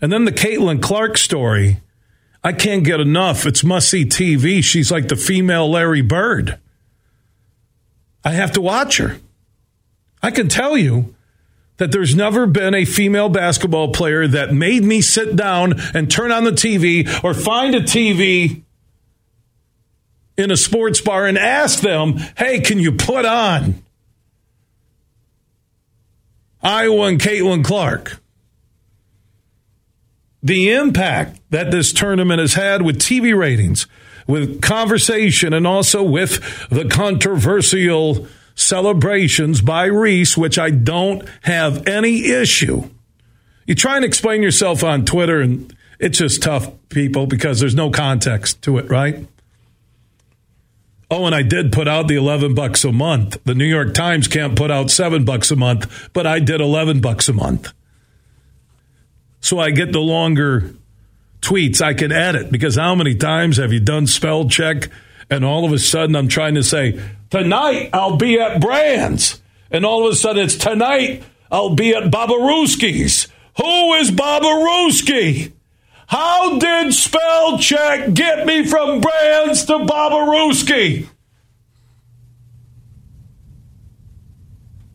And 0.00 0.12
then 0.12 0.26
the 0.26 0.32
Caitlin 0.32 0.82
Clark 0.82 1.16
story. 1.16 1.80
I 2.44 2.52
can't 2.52 2.84
get 2.84 3.00
enough. 3.00 3.46
It's 3.46 3.64
must 3.64 3.88
see 3.88 4.04
TV. 4.04 4.62
She's 4.62 4.90
like 4.90 5.08
the 5.08 5.16
female 5.16 5.70
Larry 5.70 6.02
Bird. 6.02 6.58
I 8.24 8.32
have 8.32 8.52
to 8.52 8.60
watch 8.60 8.98
her. 8.98 9.16
I 10.22 10.30
can 10.30 10.48
tell 10.48 10.76
you 10.76 11.14
that 11.78 11.92
there's 11.92 12.14
never 12.14 12.46
been 12.46 12.74
a 12.74 12.84
female 12.84 13.28
basketball 13.28 13.92
player 13.92 14.28
that 14.28 14.52
made 14.52 14.84
me 14.84 15.00
sit 15.00 15.34
down 15.34 15.80
and 15.94 16.10
turn 16.10 16.30
on 16.30 16.44
the 16.44 16.50
TV 16.50 17.08
or 17.24 17.32
find 17.32 17.74
a 17.74 17.80
TV 17.80 18.62
in 20.36 20.50
a 20.50 20.56
sports 20.56 21.00
bar 21.00 21.26
and 21.26 21.38
ask 21.38 21.80
them, 21.80 22.18
hey, 22.36 22.60
can 22.60 22.78
you 22.78 22.92
put 22.92 23.24
on 23.24 23.81
Iowa 26.62 27.06
and 27.06 27.20
Caitlin 27.20 27.64
Clark? 27.64 28.20
The 30.42 30.72
impact 30.72 31.40
that 31.50 31.70
this 31.70 31.92
tournament 31.92 32.40
has 32.40 32.54
had 32.54 32.82
with 32.82 32.98
TV 32.98 33.36
ratings, 33.36 33.86
with 34.26 34.60
conversation, 34.60 35.52
and 35.52 35.66
also 35.66 36.02
with 36.02 36.68
the 36.68 36.84
controversial 36.88 38.26
celebrations 38.54 39.60
by 39.60 39.84
Reese, 39.84 40.36
which 40.36 40.58
I 40.58 40.70
don't 40.70 41.28
have 41.42 41.86
any 41.86 42.26
issue. 42.26 42.88
You 43.66 43.74
try 43.74 43.96
and 43.96 44.04
explain 44.04 44.42
yourself 44.42 44.82
on 44.82 45.04
Twitter, 45.04 45.40
and 45.40 45.74
it's 46.00 46.18
just 46.18 46.42
tough, 46.42 46.70
people, 46.88 47.26
because 47.26 47.60
there's 47.60 47.76
no 47.76 47.90
context 47.90 48.62
to 48.62 48.78
it, 48.78 48.90
right? 48.90 49.26
Oh, 51.12 51.26
and 51.26 51.34
I 51.34 51.42
did 51.42 51.72
put 51.72 51.86
out 51.86 52.08
the 52.08 52.16
11 52.16 52.54
bucks 52.54 52.84
a 52.84 52.90
month. 52.90 53.36
The 53.44 53.54
New 53.54 53.66
York 53.66 53.92
Times 53.92 54.28
can't 54.28 54.56
put 54.56 54.70
out 54.70 54.90
7 54.90 55.26
bucks 55.26 55.50
a 55.50 55.56
month, 55.56 56.08
but 56.14 56.26
I 56.26 56.38
did 56.38 56.62
11 56.62 57.02
bucks 57.02 57.28
a 57.28 57.34
month. 57.34 57.70
So 59.42 59.58
I 59.58 59.72
get 59.72 59.92
the 59.92 60.00
longer 60.00 60.74
tweets 61.42 61.82
I 61.82 61.92
can 61.92 62.12
edit 62.12 62.50
because 62.50 62.76
how 62.76 62.94
many 62.94 63.14
times 63.14 63.58
have 63.58 63.74
you 63.74 63.80
done 63.80 64.06
spell 64.06 64.48
check 64.48 64.88
and 65.28 65.44
all 65.44 65.66
of 65.66 65.72
a 65.72 65.78
sudden 65.78 66.16
I'm 66.16 66.28
trying 66.28 66.54
to 66.54 66.62
say, 66.62 66.98
tonight 67.28 67.90
I'll 67.92 68.16
be 68.16 68.40
at 68.40 68.62
Brands. 68.62 69.42
And 69.70 69.84
all 69.84 70.06
of 70.06 70.12
a 70.14 70.16
sudden 70.16 70.44
it's 70.44 70.56
tonight 70.56 71.24
I'll 71.50 71.74
be 71.74 71.94
at 71.94 72.10
Babaruski's. 72.10 73.28
Who 73.58 73.94
is 73.94 74.10
Babaruski? 74.10 75.52
How 76.06 76.58
did 76.58 76.92
spell 76.92 77.58
check 77.58 78.12
get 78.14 78.46
me 78.46 78.66
from 78.66 79.00
Brands 79.00 79.64
to 79.66 79.74
Babaruski? 79.78 81.08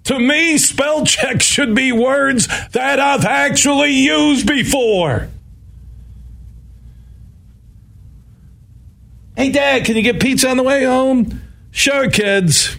To 0.05 0.19
me, 0.19 0.57
spell 0.57 1.05
check 1.05 1.41
should 1.41 1.75
be 1.75 1.91
words 1.91 2.47
that 2.71 2.99
I've 2.99 3.25
actually 3.25 3.91
used 3.91 4.47
before. 4.47 5.27
Hey, 9.35 9.51
Dad, 9.51 9.85
can 9.85 9.97
you 9.97 10.01
get 10.01 10.21
pizza 10.21 10.49
on 10.49 10.57
the 10.57 10.63
way 10.63 10.85
home? 10.85 11.41
Sure, 11.71 12.09
kids. 12.09 12.77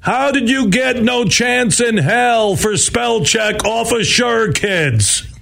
How 0.00 0.30
did 0.30 0.48
you 0.48 0.68
get 0.68 1.02
no 1.02 1.24
chance 1.24 1.80
in 1.80 1.96
hell 1.96 2.56
for 2.56 2.76
spell 2.76 3.24
check 3.24 3.64
off 3.64 3.90
of 3.90 4.06
Sure 4.06 4.52
Kids? 4.52 5.33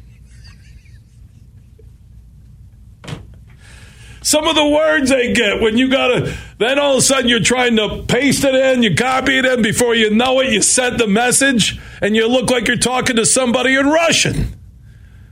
Some 4.23 4.47
of 4.47 4.55
the 4.55 4.67
words 4.67 5.11
they 5.11 5.33
get 5.33 5.61
when 5.61 5.77
you 5.77 5.89
gotta, 5.89 6.37
then 6.59 6.79
all 6.79 6.93
of 6.93 6.99
a 6.99 7.03
sudden 7.03 7.29
you're 7.29 7.41
trying 7.41 7.77
to 7.77 8.05
paste 8.07 8.45
it 8.45 8.55
in, 8.55 8.83
you 8.83 8.95
copy 8.95 9.39
it 9.39 9.45
in, 9.45 9.63
before 9.63 9.95
you 9.95 10.11
know 10.11 10.41
it, 10.41 10.53
you 10.53 10.63
sent 10.63 10.99
the 10.99 11.09
message, 11.09 11.81
and 12.01 12.15
you 12.15 12.29
look 12.29 12.49
like 12.49 12.69
you're 12.69 12.77
talking 12.77 13.17
to 13.17 13.27
somebody 13.27 13.75
in 13.75 13.87
Russian. 13.87 14.57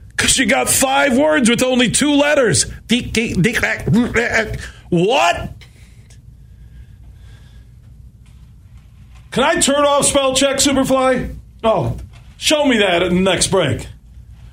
Because 0.09 0.37
you 0.37 0.45
got 0.45 0.69
five 0.69 1.17
words 1.17 1.49
with 1.49 1.63
only 1.63 1.89
two 1.89 2.13
letters. 2.13 2.65
What? 4.89 5.53
Can 9.31 9.43
I 9.43 9.55
turn 9.61 9.85
off 9.85 10.05
spell 10.05 10.35
check, 10.35 10.57
Superfly? 10.57 11.33
Oh, 11.63 11.97
show 12.37 12.65
me 12.65 12.79
that 12.79 13.01
at 13.03 13.09
the 13.11 13.19
next 13.19 13.47
break. 13.47 13.87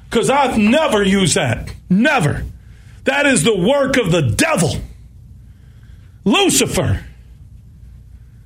Because 0.08 0.30
I've 0.30 0.56
never 0.56 1.02
used 1.02 1.34
that. 1.34 1.68
Never. 1.90 2.44
That 3.08 3.24
is 3.24 3.42
the 3.42 3.56
work 3.56 3.96
of 3.96 4.12
the 4.12 4.20
devil. 4.20 4.68
Lucifer. 6.24 7.06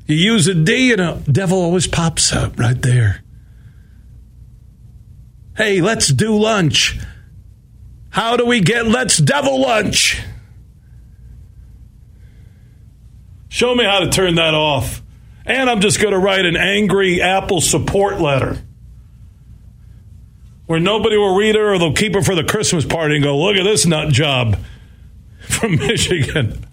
You 0.07 0.15
use 0.15 0.47
a 0.47 0.55
D 0.55 0.93
and 0.93 1.01
a 1.01 1.21
devil 1.29 1.61
always 1.61 1.89
pops 1.89 2.33
up 2.33 2.61
right 2.61 2.81
there. 2.81 3.25
Hey, 5.57 5.81
let's 5.81 6.07
do 6.07 6.39
lunch. 6.39 6.97
How 8.11 8.37
do 8.37 8.47
we 8.47 8.61
get 8.61 8.87
let's 8.87 9.19
devil 9.19 9.61
lunch? 9.61 10.23
Show 13.49 13.75
me 13.75 13.83
how 13.83 13.99
to 13.99 14.11
turn 14.11 14.37
that 14.37 14.55
off. 14.55 15.03
And 15.45 15.69
I'm 15.69 15.81
just 15.81 16.01
going 16.01 16.15
to 16.15 16.21
write 16.21 16.47
an 16.47 16.57
angry 16.57 17.21
Apple 17.21 17.61
support 17.61 18.21
letter 18.21 18.63
where 20.73 20.81
nobody 20.81 21.19
will 21.19 21.37
read 21.37 21.55
her 21.55 21.75
or 21.75 21.79
they'll 21.79 21.93
keep 21.93 22.15
her 22.15 22.23
for 22.23 22.35
the 22.35 22.43
Christmas 22.43 22.87
party 22.87 23.17
and 23.17 23.23
go, 23.23 23.39
look 23.39 23.57
at 23.57 23.63
this 23.65 23.85
nut 23.85 24.11
job 24.11 24.57
from 25.43 25.77
Michigan. 25.77 26.65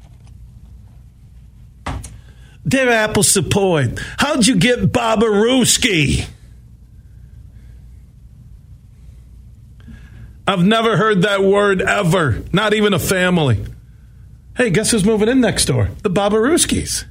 Dear 2.66 2.92
Apple 2.92 3.24
support, 3.24 4.00
how'd 4.18 4.48
you 4.48 4.56
get 4.56 4.94
Babaruski? 4.94 6.30
I've 10.48 10.64
never 10.64 10.96
heard 10.96 11.24
that 11.24 11.44
word 11.44 11.82
ever, 11.82 12.42
not 12.54 12.74
even 12.74 12.94
a 12.94 13.00
family. 13.00 13.66
Hey, 14.56 14.70
guess 14.70 14.92
who's 14.92 15.04
moving 15.04 15.28
in 15.28 15.42
next 15.42 15.66
door? 15.66 15.90
The 16.04 16.10
Babaruskis. 16.10 17.04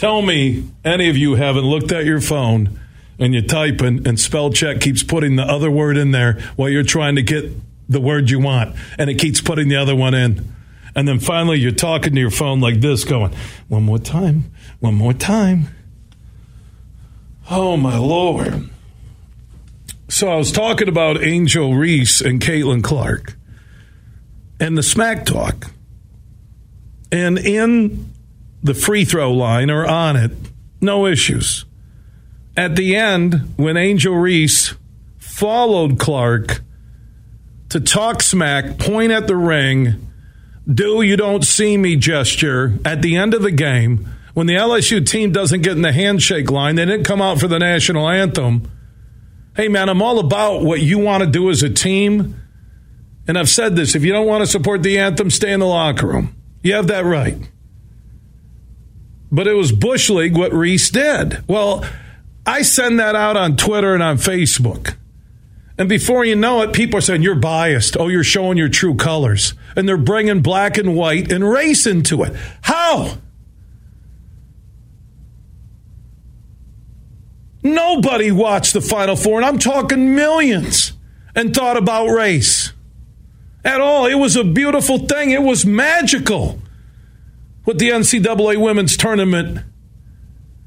Tell 0.00 0.22
me 0.22 0.64
any 0.82 1.10
of 1.10 1.18
you 1.18 1.34
haven't 1.34 1.66
looked 1.66 1.92
at 1.92 2.06
your 2.06 2.22
phone 2.22 2.80
and 3.18 3.34
you're 3.34 3.42
typing 3.42 4.08
and 4.08 4.18
spell 4.18 4.50
check 4.50 4.80
keeps 4.80 5.02
putting 5.02 5.36
the 5.36 5.42
other 5.42 5.70
word 5.70 5.98
in 5.98 6.10
there 6.10 6.40
while 6.56 6.70
you're 6.70 6.82
trying 6.82 7.16
to 7.16 7.22
get 7.22 7.52
the 7.86 8.00
word 8.00 8.30
you 8.30 8.40
want 8.40 8.74
and 8.96 9.10
it 9.10 9.16
keeps 9.16 9.42
putting 9.42 9.68
the 9.68 9.76
other 9.76 9.94
one 9.94 10.14
in. 10.14 10.50
And 10.96 11.06
then 11.06 11.18
finally 11.20 11.58
you're 11.58 11.70
talking 11.70 12.14
to 12.14 12.18
your 12.18 12.30
phone 12.30 12.62
like 12.62 12.80
this 12.80 13.04
going, 13.04 13.34
one 13.68 13.82
more 13.82 13.98
time, 13.98 14.50
one 14.78 14.94
more 14.94 15.12
time. 15.12 15.68
Oh, 17.50 17.76
my 17.76 17.98
Lord. 17.98 18.70
So 20.08 20.30
I 20.30 20.36
was 20.36 20.50
talking 20.50 20.88
about 20.88 21.22
Angel 21.22 21.74
Reese 21.74 22.22
and 22.22 22.40
Caitlin 22.40 22.82
Clark 22.82 23.36
and 24.58 24.78
the 24.78 24.82
smack 24.82 25.26
talk. 25.26 25.70
And 27.12 27.38
in 27.38 28.09
the 28.62 28.74
free 28.74 29.04
throw 29.04 29.32
line 29.32 29.70
or 29.70 29.86
on 29.86 30.16
it, 30.16 30.32
no 30.80 31.06
issues. 31.06 31.64
At 32.56 32.76
the 32.76 32.96
end, 32.96 33.54
when 33.56 33.76
Angel 33.76 34.14
Reese 34.14 34.74
followed 35.18 35.98
Clark 35.98 36.60
to 37.70 37.80
talk 37.80 38.22
smack, 38.22 38.78
point 38.78 39.12
at 39.12 39.26
the 39.26 39.36
ring, 39.36 40.10
do 40.72 41.02
you 41.02 41.16
don't 41.16 41.44
see 41.44 41.76
me 41.76 41.96
gesture 41.96 42.78
at 42.84 43.02
the 43.02 43.16
end 43.16 43.34
of 43.34 43.42
the 43.42 43.50
game, 43.50 44.08
when 44.34 44.46
the 44.46 44.54
LSU 44.54 45.04
team 45.06 45.32
doesn't 45.32 45.62
get 45.62 45.72
in 45.72 45.82
the 45.82 45.92
handshake 45.92 46.50
line, 46.50 46.76
they 46.76 46.84
didn't 46.84 47.04
come 47.04 47.20
out 47.20 47.40
for 47.40 47.48
the 47.48 47.58
national 47.58 48.08
anthem. 48.08 48.70
Hey, 49.56 49.68
man, 49.68 49.88
I'm 49.88 50.02
all 50.02 50.18
about 50.18 50.62
what 50.62 50.80
you 50.80 50.98
want 50.98 51.24
to 51.24 51.28
do 51.28 51.50
as 51.50 51.62
a 51.62 51.70
team. 51.70 52.40
And 53.26 53.38
I've 53.38 53.48
said 53.48 53.76
this 53.76 53.94
if 53.94 54.04
you 54.04 54.12
don't 54.12 54.26
want 54.26 54.42
to 54.42 54.46
support 54.46 54.82
the 54.82 54.98
anthem, 54.98 55.30
stay 55.30 55.52
in 55.52 55.60
the 55.60 55.66
locker 55.66 56.06
room. 56.06 56.34
You 56.62 56.74
have 56.74 56.88
that 56.88 57.04
right. 57.04 57.36
But 59.32 59.46
it 59.46 59.54
was 59.54 59.72
Bush 59.72 60.10
League 60.10 60.36
what 60.36 60.52
Reese 60.52 60.90
did. 60.90 61.46
Well, 61.48 61.84
I 62.44 62.62
send 62.62 62.98
that 62.98 63.14
out 63.14 63.36
on 63.36 63.56
Twitter 63.56 63.94
and 63.94 64.02
on 64.02 64.16
Facebook. 64.16 64.96
And 65.78 65.88
before 65.88 66.24
you 66.24 66.36
know 66.36 66.60
it, 66.62 66.72
people 66.72 66.98
are 66.98 67.00
saying, 67.00 67.22
You're 67.22 67.36
biased. 67.36 67.96
Oh, 67.96 68.08
you're 68.08 68.24
showing 68.24 68.58
your 68.58 68.68
true 68.68 68.94
colors. 68.94 69.54
And 69.76 69.88
they're 69.88 69.96
bringing 69.96 70.42
black 70.42 70.76
and 70.76 70.94
white 70.94 71.32
and 71.32 71.48
race 71.48 71.86
into 71.86 72.22
it. 72.22 72.34
How? 72.62 73.18
Nobody 77.62 78.30
watched 78.30 78.72
the 78.72 78.80
Final 78.80 79.16
Four, 79.16 79.38
and 79.38 79.44
I'm 79.44 79.58
talking 79.58 80.14
millions, 80.14 80.92
and 81.34 81.54
thought 81.54 81.76
about 81.76 82.08
race 82.08 82.72
at 83.64 83.80
all. 83.80 84.06
It 84.06 84.14
was 84.14 84.36
a 84.36 84.44
beautiful 84.44 84.98
thing. 84.98 85.30
It 85.30 85.42
was 85.42 85.66
magical 85.66 86.59
what 87.64 87.78
the 87.78 87.90
NCAA 87.90 88.60
women's 88.60 88.96
tournament 88.96 89.64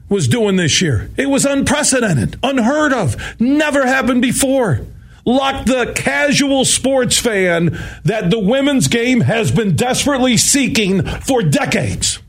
was 0.09 0.27
doing 0.27 0.55
this 0.55 0.81
year. 0.81 1.09
It 1.17 1.29
was 1.29 1.45
unprecedented, 1.45 2.37
unheard 2.43 2.93
of, 2.93 3.39
never 3.39 3.85
happened 3.85 4.21
before. 4.21 4.81
Like 5.25 5.65
the 5.65 5.93
casual 5.95 6.65
sports 6.65 7.17
fan 7.17 7.79
that 8.03 8.29
the 8.29 8.39
women's 8.39 8.87
game 8.89 9.21
has 9.21 9.51
been 9.51 9.75
desperately 9.75 10.37
seeking 10.37 11.03
for 11.03 11.41
decades 11.41 12.19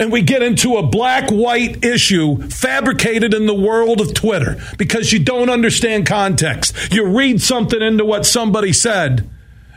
and 0.00 0.10
we 0.10 0.22
get 0.22 0.42
into 0.42 0.76
a 0.76 0.82
black 0.82 1.30
white 1.30 1.84
issue 1.84 2.40
fabricated 2.48 3.34
in 3.34 3.44
the 3.46 3.54
world 3.54 4.00
of 4.00 4.14
Twitter 4.14 4.56
because 4.78 5.12
you 5.12 5.18
don't 5.18 5.50
understand 5.50 6.06
context. 6.06 6.74
You 6.90 7.04
read 7.06 7.42
something 7.42 7.80
into 7.80 8.06
what 8.06 8.24
somebody 8.24 8.72
said 8.72 9.28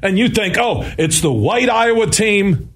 and 0.01 0.18
you 0.18 0.30
think, 0.30 0.58
oh, 0.58 0.89
it's 0.98 1.20
the 1.20 1.32
white 1.32 1.70
Iowa 1.70 2.08
team 2.08 2.73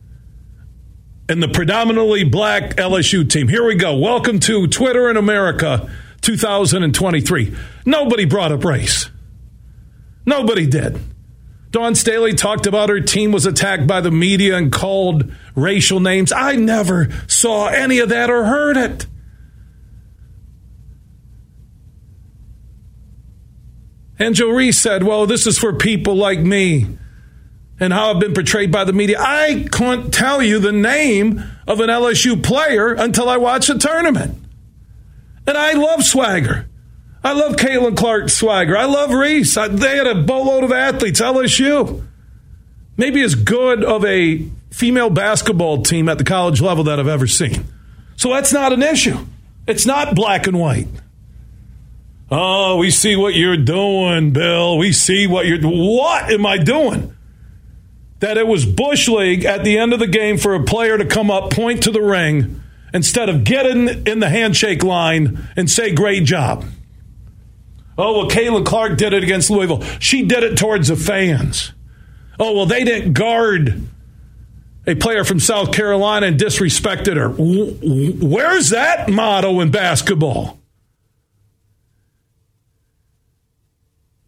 and 1.30 1.44
the 1.44 1.48
predominantly 1.48 2.24
black 2.24 2.76
LSU 2.76 3.30
team. 3.30 3.48
Here 3.48 3.66
we 3.66 3.76
go. 3.76 3.98
Welcome 3.98 4.40
to 4.42 4.68
Twitter 4.68 5.10
in 5.10 5.18
America 5.18 5.90
2023. 6.22 7.56
Nobody 7.86 8.26
brought 8.26 8.52
up 8.52 8.64
race. 8.64 9.10
Nobody 10.26 10.66
did. 10.66 11.00
Dawn 11.72 11.96
Staley 11.96 12.34
talked 12.34 12.66
about 12.66 12.90
her 12.90 13.02
team 13.02 13.34
was 13.34 13.46
attacked 13.46 13.88
by 13.88 14.00
the 14.00 14.12
media 14.12 14.56
and 14.56 14.72
called 14.72 15.32
racial 15.54 16.00
names. 16.00 16.32
I 16.32 16.56
never 16.56 17.10
saw 17.28 17.68
any 17.68 18.00
of 18.00 18.10
that 18.10 18.30
or 18.30 18.46
heard 18.46 18.78
it. 18.78 19.06
And 24.18 24.34
Joe 24.34 24.50
Reese 24.50 24.80
said, 24.80 25.04
Well, 25.04 25.28
this 25.28 25.46
is 25.46 25.60
for 25.60 25.74
people 25.74 26.16
like 26.16 26.40
me 26.40 26.88
and 27.80 27.94
how 27.94 28.12
I've 28.12 28.20
been 28.20 28.34
portrayed 28.34 28.72
by 28.72 28.84
the 28.84 28.94
media. 28.94 29.18
I 29.20 29.68
couldn't 29.72 30.12
tell 30.12 30.42
you 30.42 30.60
the 30.60 30.72
name 30.72 31.44
of 31.68 31.80
an 31.80 31.90
LSU 31.90 32.42
player 32.42 32.94
until 32.94 33.30
I 33.30 33.38
watched 33.38 33.68
the 33.68 33.78
tournament. 33.78 34.38
And 35.46 35.58
I 35.58 35.74
love 35.74 36.04
swagger. 36.04 36.68
I 37.24 37.34
love 37.34 37.56
Caitlin 37.56 37.98
Clark 37.98 38.30
swagger. 38.30 38.78
I 38.78 38.86
love 38.86 39.12
Reese. 39.12 39.58
I, 39.58 39.68
they 39.68 39.98
had 39.98 40.08
a 40.08 40.16
boatload 40.16 40.64
of 40.64 40.72
athletes, 40.72 41.22
LSU. 41.22 42.06
Maybe 42.96 43.22
as 43.22 43.36
good 43.36 43.84
of 43.84 44.04
a 44.06 44.48
female 44.72 45.10
basketball 45.10 45.84
team 45.84 46.10
at 46.10 46.18
the 46.18 46.24
college 46.24 46.62
level 46.62 46.84
that 46.86 47.00
I've 47.00 47.08
ever 47.08 47.28
seen. 47.28 47.66
So 48.16 48.30
that's 48.30 48.52
not 48.54 48.74
an 48.74 48.82
issue. 48.82 49.18
It's 49.68 49.86
not 49.86 50.16
black 50.16 50.48
and 50.48 50.60
white. 50.60 50.88
Oh, 52.30 52.78
we 52.78 52.92
see 52.92 53.16
what 53.16 53.36
you're 53.36 53.58
doing, 53.58 54.32
Bill. 54.32 54.78
We 54.78 54.92
see 54.92 55.28
what 55.28 55.46
you're 55.46 55.60
What 55.62 56.32
am 56.32 56.46
I 56.46 56.58
doing? 56.58 57.16
That 58.20 58.38
it 58.38 58.48
was 58.48 58.66
Bush 58.66 59.08
League 59.08 59.46
at 59.46 59.64
the 59.64 59.78
end 59.78 59.94
of 59.94 60.00
the 60.00 60.08
game 60.08 60.38
for 60.38 60.56
a 60.56 60.64
player 60.64 60.98
to 60.98 61.06
come 61.06 61.30
up, 61.30 61.52
point 61.52 61.84
to 61.84 61.92
the 61.92 62.02
ring, 62.02 62.62
instead 62.94 63.30
of 63.30 63.44
getting 63.44 64.06
in 64.08 64.20
the 64.20 64.30
handshake 64.30 64.84
line 64.84 65.48
and 65.56 65.70
say, 65.70 65.94
great 65.94 66.24
job. 66.24 66.66
Oh, 67.98 68.18
well, 68.18 68.30
Kayla 68.30 68.66
Clark 68.66 68.98
did 68.98 69.14
it 69.14 69.24
against 69.24 69.50
Louisville. 69.50 69.82
She 70.00 70.24
did 70.24 70.44
it 70.44 70.58
towards 70.58 70.88
the 70.88 70.96
fans. 70.96 71.74
Oh, 72.40 72.56
well, 72.56 72.66
they 72.66 72.84
didn't 72.84 73.14
guard 73.14 73.88
a 74.86 74.96
player 74.96 75.24
from 75.24 75.40
South 75.40 75.74
Carolina 75.74 76.28
and 76.28 76.40
disrespected 76.40 77.18
her. 77.18 77.30
Where's 77.30 78.70
that 78.70 79.10
motto 79.10 79.60
in 79.60 79.70
basketball? 79.70 80.60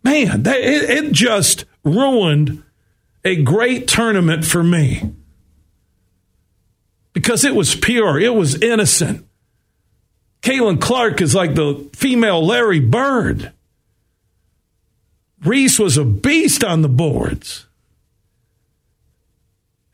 Man, 0.03 0.43
it 0.45 1.11
just 1.11 1.65
ruined 1.83 2.63
a 3.23 3.41
great 3.41 3.87
tournament 3.87 4.45
for 4.45 4.63
me 4.63 5.13
because 7.13 7.43
it 7.43 7.55
was 7.55 7.75
pure, 7.75 8.19
it 8.19 8.33
was 8.33 8.61
innocent. 8.61 9.25
Caitlin 10.41 10.79
Clark 10.79 11.21
is 11.21 11.35
like 11.35 11.55
the 11.55 11.89
female 11.93 12.45
Larry 12.45 12.79
Bird. 12.79 13.51
Reese 15.43 15.79
was 15.79 15.97
a 15.97 16.05
beast 16.05 16.63
on 16.63 16.81
the 16.81 16.89
boards. 16.89 17.65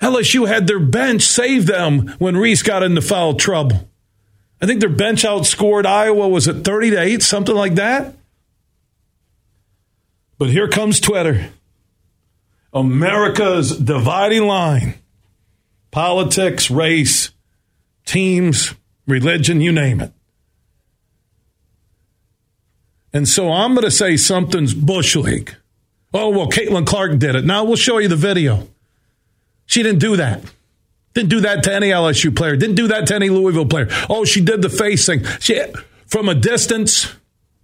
LSU 0.02 0.48
had 0.48 0.68
their 0.68 0.80
bench 0.80 1.24
save 1.24 1.66
them 1.66 2.10
when 2.20 2.38
Reese 2.38 2.62
got 2.62 2.84
into 2.84 3.02
foul 3.02 3.36
trouble. 3.36 3.88
I 4.62 4.66
think 4.66 4.80
their 4.80 4.90
bench 4.90 5.24
outscored 5.24 5.86
Iowa 5.86 6.28
was 6.28 6.48
at 6.48 6.64
30 6.64 6.92
to 6.92 7.02
8, 7.02 7.24
something 7.24 7.56
like 7.56 7.76
that. 7.76 8.16
But 10.38 10.50
here 10.50 10.68
comes 10.68 11.00
Twitter. 11.00 11.50
America's 12.76 13.76
dividing 13.78 14.46
line. 14.46 14.96
Politics, 15.92 16.70
race, 16.70 17.32
teams, 18.06 18.76
religion, 19.08 19.62
you 19.62 19.72
name 19.72 20.02
it. 20.02 20.12
And 23.14 23.30
so 23.30 23.50
I'm 23.50 23.74
going 23.74 23.86
to 23.86 23.92
say 23.92 24.18
something's 24.18 24.74
Bush 24.74 25.16
League. 25.16 25.56
Oh, 26.14 26.30
well, 26.30 26.50
Caitlin 26.50 26.86
Clark 26.86 27.18
did 27.18 27.36
it. 27.36 27.46
Now 27.46 27.64
we'll 27.64 27.78
show 27.78 27.98
you 27.98 28.10
the 28.10 28.18
video. 28.18 28.68
She 29.66 29.82
didn't 29.82 30.00
do 30.00 30.18
that. 30.18 30.44
Didn't 31.14 31.30
do 31.30 31.40
that 31.42 31.64
to 31.64 31.74
any 31.74 31.90
LSU 31.90 32.36
player. 32.36 32.58
Didn't 32.58 32.76
do 32.76 32.90
that 32.90 33.08
to 33.08 33.16
any 33.16 33.30
Louisville 33.30 33.66
player. 33.66 33.88
Oh, 34.10 34.26
she 34.26 34.42
did 34.42 34.62
the 34.62 34.70
facing. 34.70 35.24
She 35.40 35.62
from 36.06 36.28
a 36.28 36.36
distance 36.36 37.16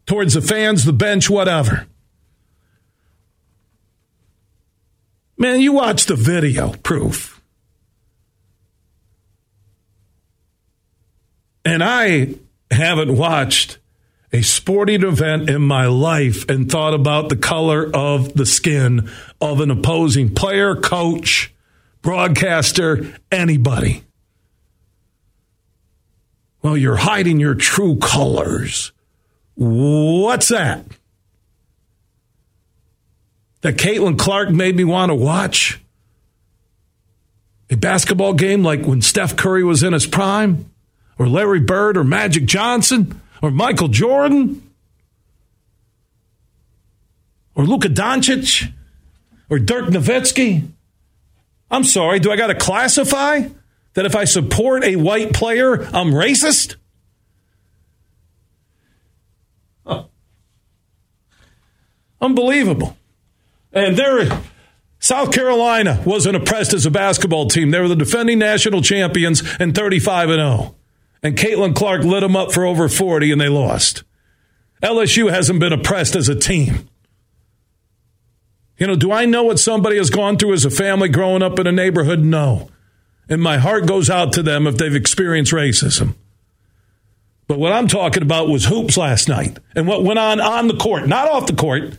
towards 0.06 0.34
the 0.34 0.42
fans, 0.42 0.86
the 0.86 0.94
bench, 0.94 1.30
whatever. 1.30 1.86
Man, 5.42 5.60
you 5.60 5.72
watch 5.72 6.06
the 6.06 6.16
video 6.16 6.74
proof. 6.84 7.42
And 11.66 11.84
I 11.84 12.36
haven't 12.70 13.18
watched 13.18 13.80
a 14.32 14.44
sporting 14.44 15.02
event 15.02 15.50
in 15.50 15.64
my 15.64 15.88
life 15.88 16.48
and 16.48 16.72
thought 16.72 16.94
about 16.94 17.30
the 17.30 17.36
color 17.36 17.90
of 17.92 18.36
the 18.36 18.46
skin 18.46 19.10
of 19.42 19.62
an 19.62 19.72
opposing 19.72 20.32
player, 20.36 20.76
coach, 20.76 21.52
broadcaster, 22.04 23.12
anybody. 23.32 24.04
Well, 26.62 26.78
you're 26.78 26.98
hiding 26.98 27.40
your 27.40 27.56
true 27.56 27.96
colors. 27.96 28.92
What's 29.56 30.50
that? 30.50 30.86
that 33.62 33.78
Caitlin 33.78 34.18
Clark 34.18 34.50
made 34.50 34.76
me 34.76 34.84
want 34.84 35.10
to 35.10 35.16
watch. 35.16 35.80
A 37.70 37.78
basketball 37.78 38.34
game 38.34 38.64
like 38.64 38.86
when 38.86 39.02
Steph 39.02 39.36
Curry 39.36 39.64
was 39.64 39.82
in 39.82 39.94
his 39.94 40.06
prime, 40.06 40.70
or 41.18 41.28
Larry 41.28 41.60
Bird, 41.60 41.96
or 41.96 42.04
Magic 42.04 42.46
Johnson, 42.46 43.22
or 43.42 43.52
Michael 43.52 43.88
Jordan, 43.88 44.62
or 47.56 47.66
Luka 47.66 47.88
Doncic, 47.88 48.72
or 49.50 49.60
Dirk 49.60 49.86
Nowitzki. 49.86 50.68
I'm 51.70 51.84
sorry, 51.84 52.20
do 52.20 52.32
I 52.32 52.36
got 52.36 52.48
to 52.48 52.56
classify 52.56 53.48
that 53.94 54.06
if 54.06 54.16
I 54.16 54.26
support 54.26 54.84
a 54.84 54.96
white 54.96 55.34
player, 55.34 55.84
I'm 55.94 56.12
racist? 56.12 56.76
Unbelievable. 62.22 62.96
And 63.74 63.98
there, 63.98 64.42
South 65.00 65.32
Carolina 65.32 66.02
wasn't 66.06 66.36
oppressed 66.36 66.74
as 66.74 66.86
a 66.86 66.92
basketball 66.92 67.48
team. 67.48 67.72
They 67.72 67.80
were 67.80 67.88
the 67.88 67.96
defending 67.96 68.40
national 68.40 68.82
champions 68.82 69.44
and 69.60 69.74
35 69.74 70.30
and 70.30 70.40
0. 70.40 70.76
And 71.24 71.38
Caitlin 71.38 71.76
Clark 71.76 72.04
lit 72.04 72.22
them 72.22 72.36
up 72.36 72.52
for 72.52 72.66
over 72.66 72.90
40 72.90 73.32
and 73.32 73.40
they 73.40 73.50
lost. 73.50 74.04
LSU 74.82 75.30
hasn't 75.30 75.60
been 75.60 75.74
oppressed 75.74 76.16
as 76.16 76.28
a 76.28 76.36
team. 76.36 76.90
You 78.78 78.88
know, 78.88 78.96
do 78.96 79.12
I 79.12 79.26
know 79.26 79.44
what 79.44 79.60
somebody 79.60 79.98
has 79.98 80.10
gone 80.10 80.38
through 80.38 80.54
as 80.54 80.66
a 80.66 80.72
family 80.72 81.08
growing 81.08 81.44
up 81.44 81.60
in 81.60 81.68
a 81.68 81.72
neighborhood? 81.72 82.20
No. 82.20 82.70
And 83.30 83.42
my 83.42 83.60
heart 83.60 83.86
goes 83.86 84.10
out 84.10 84.34
to 84.34 84.44
them 84.44 84.66
if 84.66 84.78
they've 84.78 84.96
experienced 84.96 85.52
racism. 85.52 86.16
But 87.48 87.60
what 87.60 87.74
I'm 87.74 87.88
talking 87.88 88.24
about 88.24 88.48
was 88.48 88.66
hoops 88.66 88.98
last 88.98 89.30
night 89.30 89.60
and 89.76 89.88
what 89.88 90.04
went 90.04 90.18
on 90.18 90.40
on 90.40 90.68
the 90.68 90.78
court, 90.78 91.08
not 91.08 91.30
off 91.30 91.46
the 91.46 91.56
court. 91.56 91.98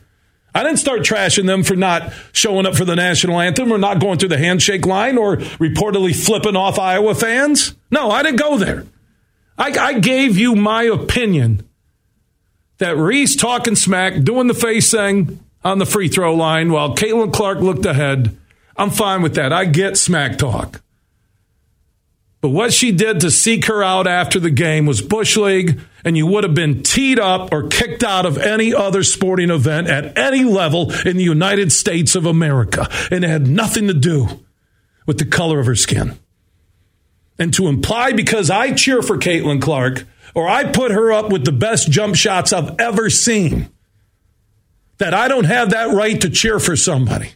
I 0.54 0.62
didn't 0.62 0.78
start 0.78 1.00
trashing 1.00 1.46
them 1.46 1.62
for 1.62 1.76
not 1.76 2.12
showing 2.32 2.66
up 2.66 2.76
for 2.76 2.84
the 2.84 2.96
national 2.96 3.40
anthem 3.40 3.72
or 3.72 3.78
not 3.78 4.00
going 4.00 4.18
through 4.18 4.28
the 4.30 4.38
handshake 4.38 4.84
line 4.84 5.16
or 5.16 5.36
reportedly 5.36 6.14
flipping 6.14 6.56
off 6.56 6.78
Iowa 6.78 7.14
fans. 7.14 7.74
No, 7.90 8.10
I 8.10 8.22
didn't 8.22 8.38
go 8.38 8.58
there. 8.58 8.84
I, 9.56 9.70
I 9.78 9.98
gave 9.98 10.36
you 10.36 10.54
my 10.54 10.82
opinion 10.84 11.66
that 12.78 12.96
Reese 12.96 13.36
talking 13.36 13.76
smack, 13.76 14.22
doing 14.22 14.48
the 14.48 14.54
face 14.54 14.90
thing 14.90 15.40
on 15.64 15.78
the 15.78 15.86
free 15.86 16.08
throw 16.08 16.34
line 16.34 16.72
while 16.72 16.94
Caitlin 16.94 17.32
Clark 17.32 17.60
looked 17.60 17.86
ahead. 17.86 18.36
I'm 18.76 18.90
fine 18.90 19.22
with 19.22 19.34
that. 19.36 19.52
I 19.52 19.66
get 19.66 19.96
smack 19.96 20.36
talk. 20.38 20.82
But 22.42 22.48
what 22.50 22.72
she 22.72 22.90
did 22.90 23.20
to 23.20 23.30
seek 23.30 23.66
her 23.66 23.84
out 23.84 24.08
after 24.08 24.40
the 24.40 24.50
game 24.50 24.84
was 24.84 25.00
Bush 25.00 25.36
League, 25.36 25.80
and 26.04 26.16
you 26.16 26.26
would 26.26 26.42
have 26.42 26.54
been 26.54 26.82
teed 26.82 27.20
up 27.20 27.52
or 27.52 27.68
kicked 27.68 28.02
out 28.02 28.26
of 28.26 28.36
any 28.36 28.74
other 28.74 29.04
sporting 29.04 29.48
event 29.48 29.86
at 29.86 30.18
any 30.18 30.42
level 30.42 30.92
in 31.06 31.16
the 31.16 31.22
United 31.22 31.70
States 31.70 32.16
of 32.16 32.26
America. 32.26 32.88
And 33.12 33.22
it 33.22 33.30
had 33.30 33.46
nothing 33.46 33.86
to 33.86 33.94
do 33.94 34.44
with 35.06 35.18
the 35.18 35.24
color 35.24 35.60
of 35.60 35.66
her 35.66 35.76
skin. 35.76 36.18
And 37.38 37.54
to 37.54 37.68
imply 37.68 38.10
because 38.12 38.50
I 38.50 38.72
cheer 38.72 39.02
for 39.02 39.18
Caitlin 39.18 39.62
Clark 39.62 40.04
or 40.34 40.48
I 40.48 40.64
put 40.64 40.90
her 40.90 41.12
up 41.12 41.30
with 41.30 41.44
the 41.44 41.52
best 41.52 41.92
jump 41.92 42.16
shots 42.16 42.52
I've 42.52 42.80
ever 42.80 43.08
seen, 43.08 43.68
that 44.98 45.14
I 45.14 45.28
don't 45.28 45.44
have 45.44 45.70
that 45.70 45.94
right 45.94 46.20
to 46.20 46.28
cheer 46.28 46.58
for 46.58 46.74
somebody 46.74 47.34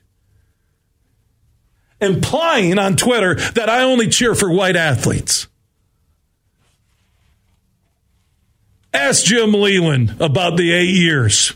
implying 2.01 2.79
on 2.79 2.97
Twitter 2.97 3.35
that 3.35 3.69
I 3.69 3.83
only 3.83 4.09
cheer 4.09 4.35
for 4.35 4.51
white 4.51 4.77
athletes. 4.77 5.49
Ask 8.93 9.25
Jim 9.25 9.53
Leyland 9.53 10.17
about 10.21 10.57
the 10.57 10.73
eight 10.73 10.95
years 10.95 11.53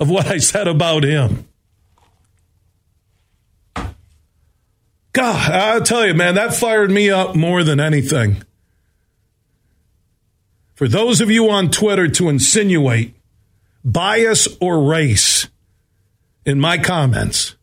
of 0.00 0.08
what 0.08 0.26
I 0.26 0.38
said 0.38 0.66
about 0.66 1.04
him. 1.04 1.46
God, 5.12 5.52
I'll 5.52 5.82
tell 5.82 6.06
you, 6.06 6.14
man, 6.14 6.36
that 6.36 6.54
fired 6.54 6.90
me 6.90 7.10
up 7.10 7.34
more 7.34 7.64
than 7.64 7.80
anything. 7.80 8.42
For 10.74 10.86
those 10.86 11.20
of 11.20 11.28
you 11.28 11.50
on 11.50 11.70
Twitter 11.70 12.06
to 12.08 12.28
insinuate 12.28 13.14
bias 13.84 14.46
or 14.60 14.84
race 14.84 15.48
in 16.46 16.60
my 16.60 16.78
comments, 16.78 17.56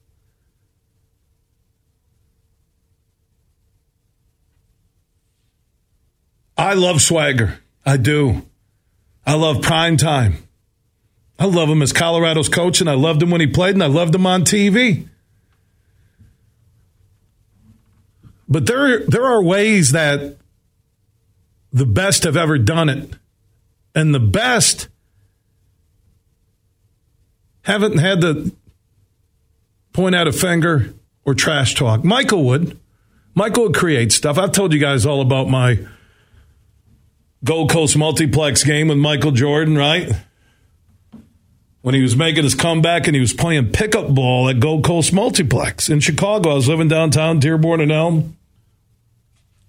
I 6.58 6.74
love 6.74 7.02
Swagger. 7.02 7.60
I 7.86 7.98
do. 7.98 8.46
I 9.26 9.36
love 9.36 9.62
prime 9.62 9.98
time. 9.98 10.38
I 11.38 11.46
love 11.46 11.70
him 11.70 11.82
as 11.82 11.92
Colorado's 11.92 12.48
coach, 12.48 12.80
and 12.80 12.90
I 12.90 12.94
loved 12.94 13.22
him 13.22 13.30
when 13.30 13.42
he 13.42 13.48
played, 13.48 13.76
and 13.76 13.84
I 13.84 13.88
loved 13.88 14.16
him 14.16 14.26
on 14.26 14.44
TV. 14.44 15.08
But 18.48 18.68
there, 18.68 19.00
there 19.06 19.26
are 19.26 19.44
ways 19.44 19.92
that 19.92 20.38
the 21.74 21.86
best 21.86 22.24
have 22.24 22.38
ever 22.38 22.58
done 22.58 22.90
it. 22.90 23.10
And 23.94 24.14
the 24.14 24.20
best 24.20 24.88
haven't 27.64 27.98
had 27.98 28.22
to 28.22 28.56
point 29.92 30.16
out 30.16 30.28
a 30.28 30.32
finger 30.32 30.94
or 31.26 31.34
trash 31.34 31.76
talk. 31.76 32.04
Michael 32.04 32.44
would. 32.46 32.80
Michael 33.34 33.64
would 33.64 33.76
create 33.76 34.12
stuff. 34.12 34.38
I've 34.38 34.52
told 34.52 34.74
you 34.74 34.80
guys 34.80 35.06
all 35.06 35.22
about 35.22 35.50
my 35.50 35.80
Gold 37.46 37.70
Coast 37.70 37.96
multiplex 37.96 38.64
game 38.64 38.88
with 38.88 38.98
Michael 38.98 39.30
Jordan, 39.32 39.78
right? 39.78 40.12
When 41.84 41.94
he 41.94 42.02
was 42.02 42.16
making 42.16 42.44
his 42.44 42.56
comeback 42.56 43.06
and 43.06 43.14
he 43.14 43.22
was 43.22 43.34
playing 43.34 43.72
pickup 43.72 44.14
ball 44.16 44.50
at 44.50 44.60
Gold 44.60 44.84
Coast 44.84 45.14
Multiplex 45.14 45.88
in 45.88 46.00
Chicago. 46.00 46.50
I 46.50 46.54
was 46.56 46.68
living 46.68 46.88
downtown, 46.88 47.40
Dearborn 47.40 47.82
and 47.82 47.92
Elm. 47.92 48.36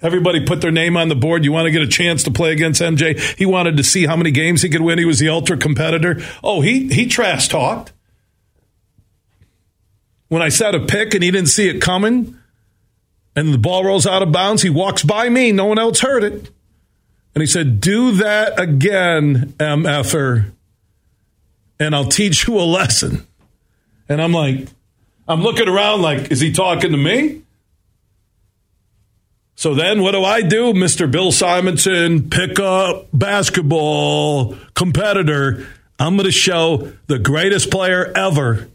Everybody 0.01 0.45
put 0.45 0.63
their 0.63 0.71
name 0.71 0.97
on 0.97 1.09
the 1.09 1.15
board. 1.15 1.45
You 1.45 1.53
want 1.53 1.67
to 1.67 1.71
get 1.71 1.83
a 1.83 1.87
chance 1.87 2.23
to 2.23 2.31
play 2.31 2.53
against 2.53 2.81
MJ? 2.81 3.21
He 3.37 3.45
wanted 3.45 3.77
to 3.77 3.85
see 3.85 4.07
how 4.07 4.17
many 4.17 4.31
games 4.31 4.63
he 4.63 4.71
could 4.71 4.81
win. 4.81 4.99
He 4.99 5.05
was 5.05 5.19
the 5.19 5.29
ultra 5.29 5.59
competitor. 5.59 6.23
Oh, 6.43 6.63
he 6.63 6.89
he 6.89 7.07
trash 7.07 7.49
talked. 7.49 7.93
When 10.29 10.41
I 10.41 10.49
set 10.49 10.75
a 10.75 10.81
pick 10.81 11.13
and 11.13 11.23
he 11.23 11.31
didn't 11.31 11.49
see 11.49 11.69
it 11.69 11.83
coming, 11.83 12.39
and 13.35 13.53
the 13.53 13.59
ball 13.59 13.85
rolls 13.85 14.07
out 14.07 14.23
of 14.23 14.33
bounds, 14.33 14.63
he 14.63 14.71
walks 14.71 15.03
by 15.03 15.29
me. 15.29 15.53
No 15.53 15.67
one 15.67 15.79
else 15.79 16.01
heard 16.01 16.25
it. 16.25 16.51
And 17.37 17.43
he 17.43 17.47
said, 17.47 17.83
Do 17.83 18.13
that 18.13 18.59
again, 18.59 19.53
MFer, 19.59 20.53
and 21.79 21.95
I'll 21.95 22.09
teach 22.09 22.49
you 22.49 22.59
a 22.59 22.65
lesson. 22.65 23.27
And 24.09 24.23
I'm 24.23 24.33
like, 24.33 24.69
I'm 25.29 25.43
looking 25.43 25.69
around 25.69 26.01
like, 26.01 26.33
is 26.33 26.41
he 26.41 26.51
talking 26.51 26.93
to 26.93 26.97
me? 26.97 27.43
So 29.55 29.75
then 29.75 30.01
what 30.01 30.13
do 30.13 30.25
I 30.25 30.41
do, 30.41 30.73
Mr. 30.73 31.11
Bill 31.11 31.31
Simonson, 31.31 32.31
pick 32.31 32.59
up 32.59 33.09
basketball 33.13 34.57
competitor? 34.73 35.67
I'm 35.99 36.17
going 36.17 36.25
to 36.25 36.33
show 36.33 36.91
the 37.07 37.19
greatest 37.19 37.71
player 37.71 38.11
ever. 38.17 38.67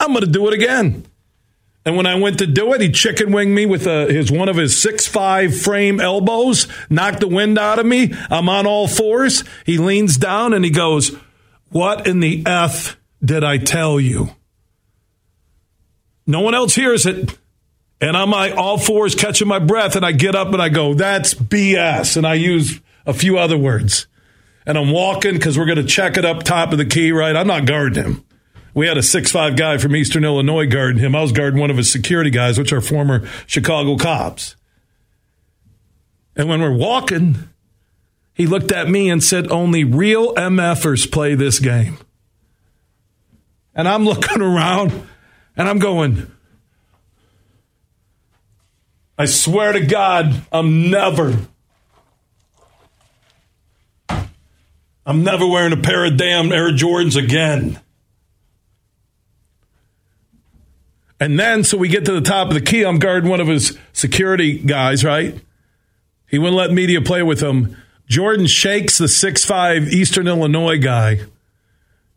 I'm 0.00 0.12
going 0.14 0.24
to 0.24 0.30
do 0.30 0.48
it 0.48 0.54
again. 0.54 1.04
And 1.86 1.96
when 1.96 2.04
I 2.06 2.16
went 2.16 2.40
to 2.40 2.48
do 2.48 2.72
it, 2.74 2.80
he 2.80 2.90
chicken 2.90 3.30
winged 3.30 3.54
me 3.54 3.64
with 3.64 3.86
a, 3.86 4.12
his 4.12 4.30
one 4.30 4.48
of 4.48 4.56
his 4.56 4.76
six 4.76 5.06
five 5.06 5.56
frame 5.56 6.00
elbows, 6.00 6.66
knocked 6.90 7.20
the 7.20 7.28
wind 7.28 7.60
out 7.60 7.78
of 7.78 7.86
me. 7.86 8.12
I'm 8.28 8.48
on 8.48 8.66
all 8.66 8.88
fours. 8.88 9.44
He 9.64 9.78
leans 9.78 10.16
down 10.16 10.52
and 10.52 10.64
he 10.64 10.70
goes, 10.72 11.14
"What 11.70 12.08
in 12.08 12.18
the 12.18 12.42
f 12.44 12.98
did 13.24 13.44
I 13.44 13.58
tell 13.58 14.00
you?" 14.00 14.30
No 16.26 16.40
one 16.40 16.56
else 16.56 16.74
hears 16.74 17.06
it. 17.06 17.38
And 18.00 18.16
I'm 18.16 18.30
like 18.30 18.56
all 18.56 18.78
fours 18.78 19.14
catching 19.14 19.46
my 19.46 19.60
breath, 19.60 19.94
and 19.94 20.04
I 20.04 20.10
get 20.10 20.34
up 20.34 20.52
and 20.52 20.60
I 20.60 20.68
go, 20.68 20.92
"That's 20.92 21.34
BS," 21.34 22.16
and 22.16 22.26
I 22.26 22.34
use 22.34 22.80
a 23.06 23.14
few 23.14 23.38
other 23.38 23.56
words. 23.56 24.08
And 24.66 24.76
I'm 24.76 24.90
walking 24.90 25.34
because 25.34 25.56
we're 25.56 25.66
going 25.66 25.76
to 25.76 25.84
check 25.84 26.16
it 26.16 26.24
up 26.24 26.42
top 26.42 26.72
of 26.72 26.78
the 26.78 26.84
key, 26.84 27.12
right? 27.12 27.36
I'm 27.36 27.46
not 27.46 27.64
guarding 27.64 28.02
him 28.02 28.25
we 28.76 28.86
had 28.86 28.98
a 28.98 29.02
six-five 29.02 29.56
guy 29.56 29.78
from 29.78 29.96
Eastern 29.96 30.22
Illinois 30.22 30.66
guarding 30.66 30.98
him. 30.98 31.16
I 31.16 31.22
was 31.22 31.32
guarding 31.32 31.58
one 31.58 31.70
of 31.70 31.78
his 31.78 31.90
security 31.90 32.28
guys, 32.28 32.58
which 32.58 32.74
are 32.74 32.82
former 32.82 33.26
Chicago 33.46 33.96
cops. 33.96 34.54
And 36.36 36.46
when 36.46 36.60
we're 36.60 36.76
walking, 36.76 37.48
he 38.34 38.46
looked 38.46 38.70
at 38.70 38.90
me 38.90 39.08
and 39.08 39.24
said, 39.24 39.50
Only 39.50 39.82
real 39.82 40.34
MFers 40.34 41.10
play 41.10 41.34
this 41.34 41.58
game. 41.58 41.96
And 43.74 43.88
I'm 43.88 44.04
looking 44.04 44.42
around 44.42 44.92
and 45.56 45.70
I'm 45.70 45.78
going, 45.78 46.30
I 49.18 49.24
swear 49.24 49.72
to 49.72 49.86
God, 49.86 50.44
I'm 50.52 50.90
never, 50.90 51.34
I'm 55.06 55.24
never 55.24 55.46
wearing 55.46 55.72
a 55.72 55.78
pair 55.78 56.04
of 56.04 56.18
damn 56.18 56.52
Air 56.52 56.72
Jordans 56.72 57.16
again. 57.16 57.80
And 61.18 61.38
then, 61.38 61.64
so 61.64 61.78
we 61.78 61.88
get 61.88 62.04
to 62.04 62.12
the 62.12 62.20
top 62.20 62.48
of 62.48 62.54
the 62.54 62.60
key. 62.60 62.84
I'm 62.84 62.98
guarding 62.98 63.30
one 63.30 63.40
of 63.40 63.46
his 63.46 63.78
security 63.92 64.58
guys, 64.58 65.04
right? 65.04 65.40
He 66.28 66.38
wouldn't 66.38 66.56
let 66.56 66.72
media 66.72 67.00
play 67.00 67.22
with 67.22 67.40
him. 67.42 67.76
Jordan 68.08 68.46
shakes 68.46 68.98
the 68.98 69.08
six-five 69.08 69.88
Eastern 69.88 70.28
Illinois 70.28 70.78
guy, 70.78 71.20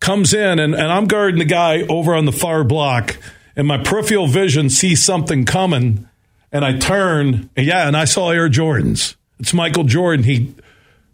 comes 0.00 0.34
in, 0.34 0.58
and, 0.58 0.74
and 0.74 0.92
I'm 0.92 1.06
guarding 1.06 1.38
the 1.38 1.44
guy 1.44 1.82
over 1.82 2.14
on 2.14 2.26
the 2.26 2.32
far 2.32 2.62
block. 2.62 3.16
And 3.56 3.66
my 3.66 3.78
peripheral 3.78 4.26
vision 4.26 4.70
sees 4.70 5.02
something 5.02 5.44
coming. 5.44 6.08
And 6.52 6.64
I 6.64 6.78
turn, 6.78 7.48
and 7.56 7.66
yeah, 7.66 7.86
and 7.86 7.96
I 7.96 8.04
saw 8.04 8.30
Air 8.30 8.48
Jordans. 8.48 9.14
It's 9.38 9.54
Michael 9.54 9.84
Jordan. 9.84 10.24
He 10.24 10.54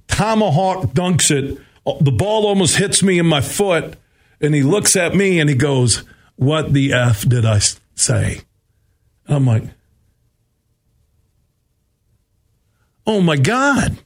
tomahawk 0.08 0.86
dunks 0.92 1.30
it. 1.30 1.60
The 1.84 2.12
ball 2.12 2.46
almost 2.46 2.76
hits 2.76 3.02
me 3.02 3.18
in 3.18 3.26
my 3.26 3.40
foot. 3.40 3.96
And 4.40 4.54
he 4.54 4.62
looks 4.62 4.96
at 4.96 5.14
me 5.14 5.40
and 5.40 5.48
he 5.48 5.56
goes, 5.56 6.04
what 6.36 6.72
the 6.72 6.92
F 6.92 7.28
did 7.28 7.44
I 7.44 7.60
say? 7.94 8.42
I'm 9.26 9.46
like, 9.46 9.64
oh 13.06 13.20
my 13.20 13.36
God. 13.36 13.98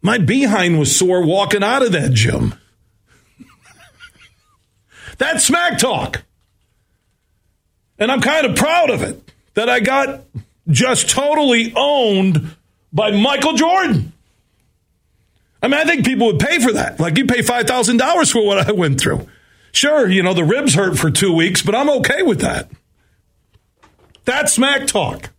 My 0.00 0.18
behind 0.18 0.78
was 0.78 0.96
sore 0.96 1.26
walking 1.26 1.64
out 1.64 1.82
of 1.82 1.92
that 1.92 2.12
gym. 2.12 2.54
That's 5.18 5.44
smack 5.44 5.78
talk. 5.78 6.22
And 7.98 8.12
I'm 8.12 8.20
kind 8.20 8.46
of 8.46 8.56
proud 8.56 8.90
of 8.90 9.02
it 9.02 9.32
that 9.54 9.68
I 9.68 9.80
got 9.80 10.22
just 10.68 11.10
totally 11.10 11.72
owned 11.74 12.54
by 12.92 13.10
Michael 13.10 13.54
Jordan. 13.54 14.12
I 15.66 15.68
mean, 15.68 15.80
I 15.80 15.84
think 15.84 16.06
people 16.06 16.28
would 16.28 16.38
pay 16.38 16.60
for 16.60 16.70
that. 16.74 17.00
Like, 17.00 17.18
you 17.18 17.26
pay 17.26 17.40
$5,000 17.40 18.32
for 18.32 18.46
what 18.46 18.68
I 18.68 18.70
went 18.70 19.00
through. 19.00 19.26
Sure, 19.72 20.08
you 20.08 20.22
know, 20.22 20.32
the 20.32 20.44
ribs 20.44 20.74
hurt 20.74 20.96
for 20.96 21.10
two 21.10 21.32
weeks, 21.32 21.60
but 21.60 21.74
I'm 21.74 21.90
okay 21.90 22.22
with 22.22 22.40
that. 22.42 22.70
That's 24.24 24.52
smack 24.52 24.86
talk. 24.86 25.30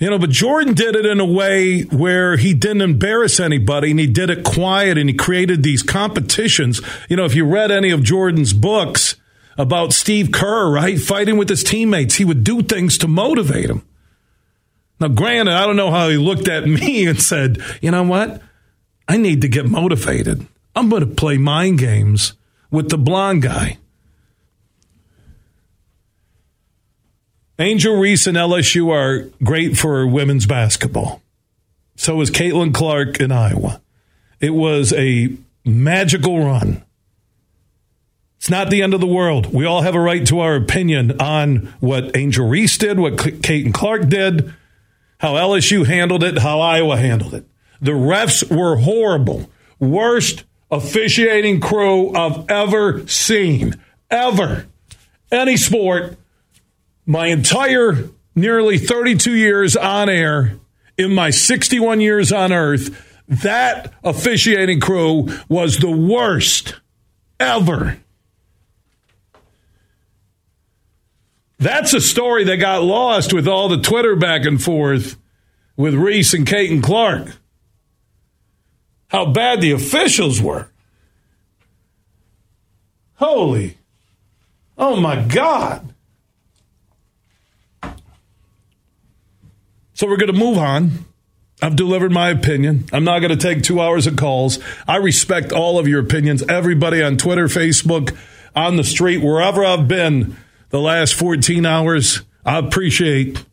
You 0.00 0.10
know, 0.10 0.18
but 0.18 0.30
Jordan 0.30 0.74
did 0.74 0.96
it 0.96 1.06
in 1.06 1.20
a 1.20 1.24
way 1.24 1.82
where 1.82 2.36
he 2.36 2.54
didn't 2.54 2.82
embarrass 2.82 3.38
anybody 3.38 3.92
and 3.92 4.00
he 4.00 4.08
did 4.08 4.28
it 4.28 4.42
quiet 4.42 4.98
and 4.98 5.08
he 5.08 5.14
created 5.14 5.62
these 5.62 5.84
competitions. 5.84 6.80
You 7.08 7.14
know, 7.14 7.24
if 7.24 7.36
you 7.36 7.44
read 7.44 7.70
any 7.70 7.92
of 7.92 8.02
Jordan's 8.02 8.52
books 8.52 9.14
about 9.56 9.92
Steve 9.92 10.32
Kerr, 10.32 10.72
right, 10.72 10.98
fighting 10.98 11.36
with 11.36 11.48
his 11.48 11.62
teammates, 11.62 12.16
he 12.16 12.24
would 12.24 12.42
do 12.42 12.62
things 12.62 12.98
to 12.98 13.06
motivate 13.06 13.70
him. 13.70 13.86
Now, 15.02 15.08
granted, 15.08 15.52
I 15.52 15.66
don't 15.66 15.74
know 15.74 15.90
how 15.90 16.08
he 16.08 16.16
looked 16.16 16.46
at 16.46 16.64
me 16.64 17.06
and 17.08 17.20
said, 17.20 17.58
you 17.82 17.90
know 17.90 18.04
what? 18.04 18.40
I 19.08 19.16
need 19.16 19.40
to 19.42 19.48
get 19.48 19.68
motivated. 19.68 20.46
I'm 20.76 20.88
going 20.88 21.00
to 21.06 21.14
play 21.14 21.38
mind 21.38 21.80
games 21.80 22.34
with 22.70 22.88
the 22.88 22.96
blonde 22.96 23.42
guy. 23.42 23.78
Angel 27.58 27.96
Reese 27.96 28.28
and 28.28 28.36
LSU 28.36 28.90
are 28.92 29.28
great 29.42 29.76
for 29.76 30.06
women's 30.06 30.46
basketball. 30.46 31.20
So 31.96 32.20
is 32.20 32.30
Caitlin 32.30 32.72
Clark 32.72 33.20
in 33.20 33.32
Iowa. 33.32 33.82
It 34.40 34.54
was 34.54 34.92
a 34.92 35.30
magical 35.64 36.44
run. 36.44 36.82
It's 38.38 38.50
not 38.50 38.70
the 38.70 38.82
end 38.82 38.94
of 38.94 39.00
the 39.00 39.06
world. 39.06 39.52
We 39.52 39.66
all 39.66 39.82
have 39.82 39.94
a 39.96 40.00
right 40.00 40.24
to 40.28 40.40
our 40.40 40.54
opinion 40.54 41.20
on 41.20 41.74
what 41.80 42.16
Angel 42.16 42.48
Reese 42.48 42.78
did, 42.78 43.00
what 43.00 43.16
Caitlin 43.16 43.74
Clark 43.74 44.08
did, 44.08 44.54
how 45.22 45.34
LSU 45.34 45.86
handled 45.86 46.24
it, 46.24 46.38
how 46.38 46.60
Iowa 46.60 46.96
handled 46.96 47.32
it. 47.32 47.46
The 47.80 47.92
refs 47.92 48.44
were 48.54 48.76
horrible. 48.76 49.48
Worst 49.78 50.42
officiating 50.68 51.60
crew 51.60 52.12
I've 52.12 52.50
ever 52.50 53.06
seen. 53.06 53.74
Ever. 54.10 54.66
Any 55.30 55.56
sport 55.56 56.16
my 57.06 57.28
entire 57.28 58.10
nearly 58.34 58.78
32 58.78 59.34
years 59.34 59.76
on 59.76 60.08
air, 60.08 60.58
in 60.98 61.14
my 61.14 61.30
61 61.30 62.00
years 62.00 62.32
on 62.32 62.52
earth, 62.52 63.22
that 63.28 63.94
officiating 64.02 64.80
crew 64.80 65.28
was 65.48 65.78
the 65.78 65.90
worst 65.90 66.80
ever. 67.38 68.01
That's 71.62 71.94
a 71.94 72.00
story 72.00 72.42
that 72.44 72.56
got 72.56 72.82
lost 72.82 73.32
with 73.32 73.46
all 73.46 73.68
the 73.68 73.80
Twitter 73.80 74.16
back 74.16 74.44
and 74.44 74.60
forth 74.60 75.16
with 75.76 75.94
Reese 75.94 76.34
and 76.34 76.44
Caitlin 76.44 76.82
Clark. 76.82 77.36
How 79.06 79.26
bad 79.26 79.60
the 79.60 79.70
officials 79.70 80.42
were. 80.42 80.70
Holy. 83.14 83.78
Oh 84.76 84.96
my 84.96 85.22
God. 85.22 85.94
So 89.94 90.08
we're 90.08 90.16
going 90.16 90.32
to 90.32 90.38
move 90.38 90.58
on. 90.58 91.04
I've 91.62 91.76
delivered 91.76 92.10
my 92.10 92.30
opinion. 92.30 92.86
I'm 92.92 93.04
not 93.04 93.20
going 93.20 93.30
to 93.30 93.36
take 93.36 93.62
two 93.62 93.80
hours 93.80 94.08
of 94.08 94.16
calls. 94.16 94.58
I 94.88 94.96
respect 94.96 95.52
all 95.52 95.78
of 95.78 95.86
your 95.86 96.00
opinions. 96.00 96.42
Everybody 96.48 97.00
on 97.00 97.18
Twitter, 97.18 97.46
Facebook, 97.46 98.18
on 98.56 98.76
the 98.76 98.82
street, 98.82 99.18
wherever 99.18 99.64
I've 99.64 99.86
been 99.86 100.36
the 100.72 100.80
last 100.80 101.14
14 101.14 101.64
hours, 101.64 102.22
I 102.44 102.58
appreciate 102.58 103.44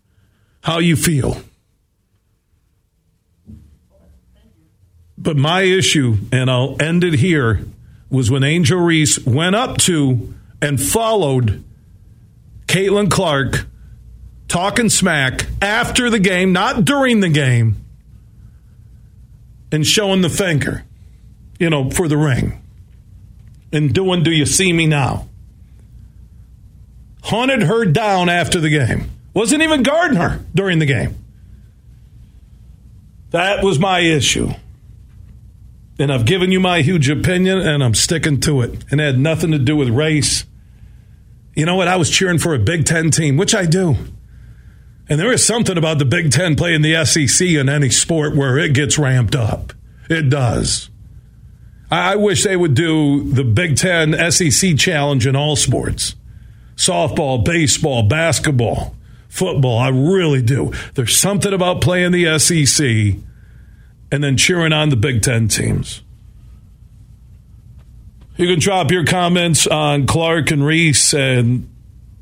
how 0.61 0.79
you 0.79 0.95
feel. 0.95 1.37
But 5.17 5.35
my 5.35 5.61
issue, 5.61 6.17
and 6.31 6.49
I'll 6.49 6.81
end 6.81 7.03
it 7.03 7.15
here, 7.15 7.65
was 8.09 8.31
when 8.31 8.43
Angel 8.43 8.79
Reese 8.79 9.23
went 9.25 9.55
up 9.55 9.77
to 9.79 10.33
and 10.61 10.81
followed 10.81 11.63
Caitlin 12.67 13.11
Clark 13.11 13.67
talking 14.47 14.87
smack 14.87 15.45
after 15.61 16.09
the 16.09 16.19
game, 16.19 16.53
not 16.53 16.85
during 16.85 17.19
the 17.19 17.29
game, 17.29 17.83
and 19.73 19.85
showing 19.85 20.21
the 20.21 20.29
finger, 20.29 20.85
you 21.59 21.69
know, 21.69 21.91
for 21.91 22.07
the 22.07 22.17
ring. 22.17 22.61
And 23.73 23.93
doing, 23.93 24.23
do 24.23 24.31
you 24.31 24.45
see 24.45 24.71
me 24.71 24.87
now? 24.87 25.28
Hunted 27.23 27.63
her 27.63 27.85
down 27.85 28.29
after 28.29 28.59
the 28.59 28.69
game. 28.69 29.11
Wasn't 29.33 29.61
even 29.61 29.83
guarding 29.83 30.17
her 30.17 30.43
during 30.53 30.79
the 30.79 30.85
game. 30.85 31.15
That 33.31 33.63
was 33.63 33.77
my 33.77 33.99
issue. 33.99 34.49
And 35.99 36.11
I've 36.11 36.25
given 36.25 36.51
you 36.51 36.59
my 36.59 36.81
huge 36.81 37.09
opinion, 37.09 37.59
and 37.59 37.83
I'm 37.83 37.93
sticking 37.93 38.39
to 38.41 38.61
it. 38.61 38.85
And 38.89 39.01
it 39.01 39.05
had 39.05 39.19
nothing 39.19 39.51
to 39.51 39.59
do 39.59 39.75
with 39.75 39.89
race. 39.89 40.45
You 41.55 41.65
know 41.65 41.75
what? 41.75 41.87
I 41.87 41.97
was 41.97 42.09
cheering 42.09 42.39
for 42.39 42.55
a 42.55 42.59
Big 42.59 42.85
Ten 42.85 43.11
team, 43.11 43.37
which 43.37 43.53
I 43.53 43.65
do. 43.65 43.95
And 45.09 45.19
there 45.19 45.31
is 45.31 45.45
something 45.45 45.77
about 45.77 45.99
the 45.99 46.05
Big 46.05 46.31
Ten 46.31 46.55
playing 46.55 46.81
the 46.81 47.03
SEC 47.03 47.45
in 47.47 47.67
any 47.67 47.89
sport 47.89 48.35
where 48.35 48.57
it 48.57 48.73
gets 48.73 48.97
ramped 48.97 49.35
up. 49.35 49.73
It 50.09 50.29
does. 50.29 50.89
I 51.91 52.15
wish 52.15 52.43
they 52.43 52.55
would 52.55 52.75
do 52.75 53.29
the 53.31 53.43
Big 53.43 53.75
Ten 53.75 54.31
SEC 54.31 54.77
challenge 54.77 55.27
in 55.27 55.35
all 55.35 55.55
sports 55.55 56.15
softball, 56.79 57.43
baseball, 57.43 58.03
basketball, 58.03 58.95
football. 59.27 59.77
I 59.77 59.89
really 59.89 60.41
do. 60.41 60.71
There's 60.95 61.15
something 61.15 61.53
about 61.53 61.81
playing 61.81 62.13
the 62.13 62.39
SEC 62.39 63.21
and 64.11 64.23
then 64.23 64.37
cheering 64.37 64.71
on 64.71 64.89
the 64.89 64.95
Big 64.95 65.21
Ten 65.21 65.49
teams. 65.49 66.01
You 68.37 68.47
can 68.47 68.59
drop 68.59 68.89
your 68.91 69.05
comments 69.05 69.67
on 69.67 70.07
Clark 70.07 70.51
and 70.51 70.65
Reese 70.65 71.13
and 71.13 71.69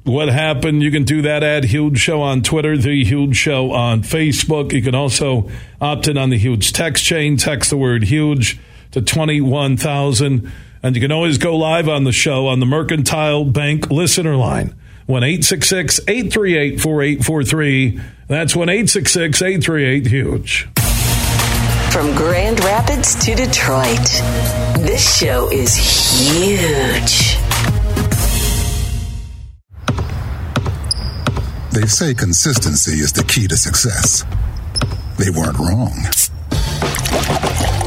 what 0.03 0.29
happened. 0.29 0.81
You 0.81 0.89
can 0.89 1.03
do 1.03 1.21
that 1.21 1.43
at 1.43 1.63
Huge 1.63 1.99
Show 1.99 2.23
on 2.23 2.41
Twitter, 2.41 2.75
The 2.75 3.03
Huge 3.03 3.35
Show 3.35 3.71
on 3.71 4.01
Facebook. 4.01 4.73
You 4.73 4.81
can 4.81 4.95
also 4.95 5.51
opt 5.79 6.07
in 6.07 6.17
on 6.17 6.31
the 6.31 6.37
Huge 6.39 6.73
text 6.73 7.05
chain. 7.05 7.37
Text 7.37 7.69
the 7.69 7.77
word 7.77 8.05
huge 8.05 8.59
to 8.91 9.01
21,000. 9.01 10.51
And 10.83 10.95
you 10.95 11.01
can 11.01 11.11
always 11.11 11.37
go 11.37 11.55
live 11.55 11.89
on 11.89 12.03
the 12.03 12.11
show 12.11 12.47
on 12.47 12.59
the 12.59 12.65
Mercantile 12.65 13.45
Bank 13.45 13.89
listener 13.89 14.35
line. 14.35 14.75
1 15.07 15.23
838 15.23 16.81
4843. 16.81 18.01
That's 18.27 18.55
1 18.55 18.69
838 18.69 20.07
Huge. 20.07 20.67
From 21.91 22.13
Grand 22.15 22.59
Rapids 22.63 23.15
to 23.25 23.33
Detroit, 23.33 24.05
this 24.85 25.17
show 25.17 25.49
is 25.49 25.73
huge. 25.75 27.37
They 31.71 31.87
say 31.87 32.13
consistency 32.13 32.99
is 32.99 33.13
the 33.13 33.23
key 33.23 33.47
to 33.47 33.55
success. 33.55 34.25
They 35.17 35.29
weren't 35.29 35.57
wrong. 35.57 35.93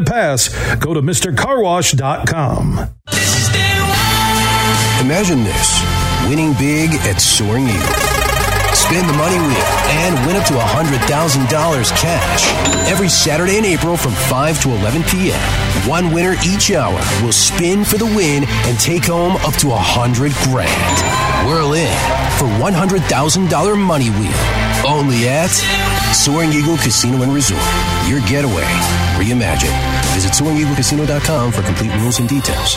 pass, 0.00 0.48
go 0.76 0.94
to 0.94 1.02
MrCarWash.com. 1.02 2.78
Imagine 5.04 5.44
this 5.44 5.82
winning 6.28 6.54
big 6.54 6.90
at 7.06 7.20
Soaring 7.20 7.68
Eagle 7.68 8.14
spin 8.84 9.06
the 9.06 9.12
money 9.14 9.38
wheel 9.38 9.66
and 10.04 10.26
win 10.26 10.36
up 10.36 10.46
to 10.46 10.52
$100,000 10.52 11.90
cash. 11.96 12.90
Every 12.90 13.08
Saturday 13.08 13.56
in 13.56 13.64
April 13.64 13.96
from 13.96 14.12
5 14.12 14.60
to 14.62 14.70
11 14.70 15.04
p.m., 15.04 15.40
one 15.88 16.12
winner 16.12 16.34
each 16.44 16.70
hour 16.70 17.00
will 17.22 17.32
spin 17.32 17.84
for 17.84 17.96
the 17.96 18.04
win 18.04 18.44
and 18.44 18.78
take 18.78 19.06
home 19.06 19.36
up 19.36 19.54
to 19.54 19.68
100 19.68 20.32
grand. 20.44 21.48
Whirl 21.48 21.72
in 21.72 21.96
for 22.36 22.46
$100,000 22.60 23.78
money 23.78 24.10
wheel. 24.10 24.73
Only 24.86 25.28
at 25.28 25.50
Soaring 26.14 26.52
Eagle 26.52 26.76
Casino 26.76 27.22
and 27.22 27.32
Resort. 27.32 27.62
Your 28.06 28.20
getaway 28.28 28.64
reimagined. 29.16 29.74
Visit 30.12 30.32
SoaringEagleCasino.com 30.32 31.52
for 31.52 31.62
complete 31.62 31.92
rules 32.00 32.18
and 32.18 32.28
details. 32.28 32.76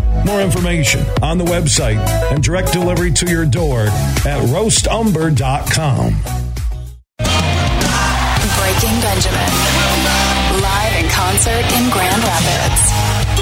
More 0.25 0.41
information 0.41 1.05
on 1.21 1.37
the 1.37 1.45
website 1.45 1.97
and 2.31 2.41
direct 2.43 2.71
delivery 2.73 3.11
to 3.11 3.29
your 3.29 3.45
door 3.45 3.81
at 3.81 4.41
roastumber.com. 4.49 6.15
Breaking 8.57 9.01
Benjamin. 9.01 9.51
Live 10.61 10.93
in 11.03 11.09
concert 11.09 11.65
in 11.77 11.89
Grand 11.89 12.23
Rapids. 12.23 12.91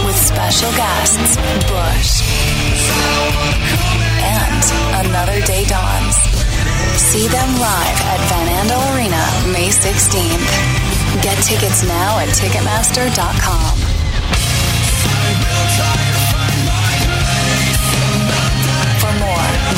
With 0.05 0.15
special 0.15 0.71
guests, 0.71 1.35
Bush. 1.67 2.21
And 4.23 4.63
Another 5.07 5.39
Day 5.45 5.65
Dawns. 5.65 6.15
See 6.97 7.27
them 7.27 7.59
live 7.59 8.01
at 8.01 8.19
Van 8.29 8.47
Andel 8.59 8.95
Arena 8.95 9.23
May 9.53 9.69
16th. 9.69 10.47
Get 11.23 11.37
tickets 11.43 11.83
now 11.83 12.19
at 12.19 12.29
Ticketmaster.com. 12.29 13.77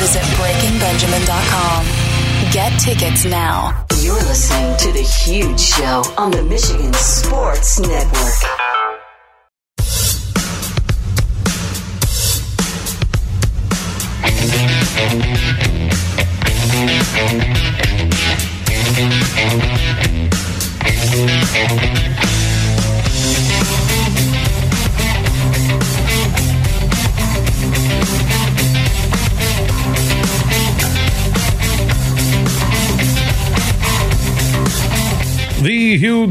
visit 0.02 0.22
BreakingBenjamin.com. 0.34 1.86
Get 2.50 2.76
tickets 2.80 3.24
now. 3.24 3.86
You're 4.00 4.14
listening 4.14 4.76
to 4.78 4.90
The 4.90 5.02
Huge 5.02 5.60
Show 5.60 6.02
on 6.18 6.32
the 6.32 6.42
Michigan 6.42 6.92
Sports 6.94 7.78
Network. 7.78 8.71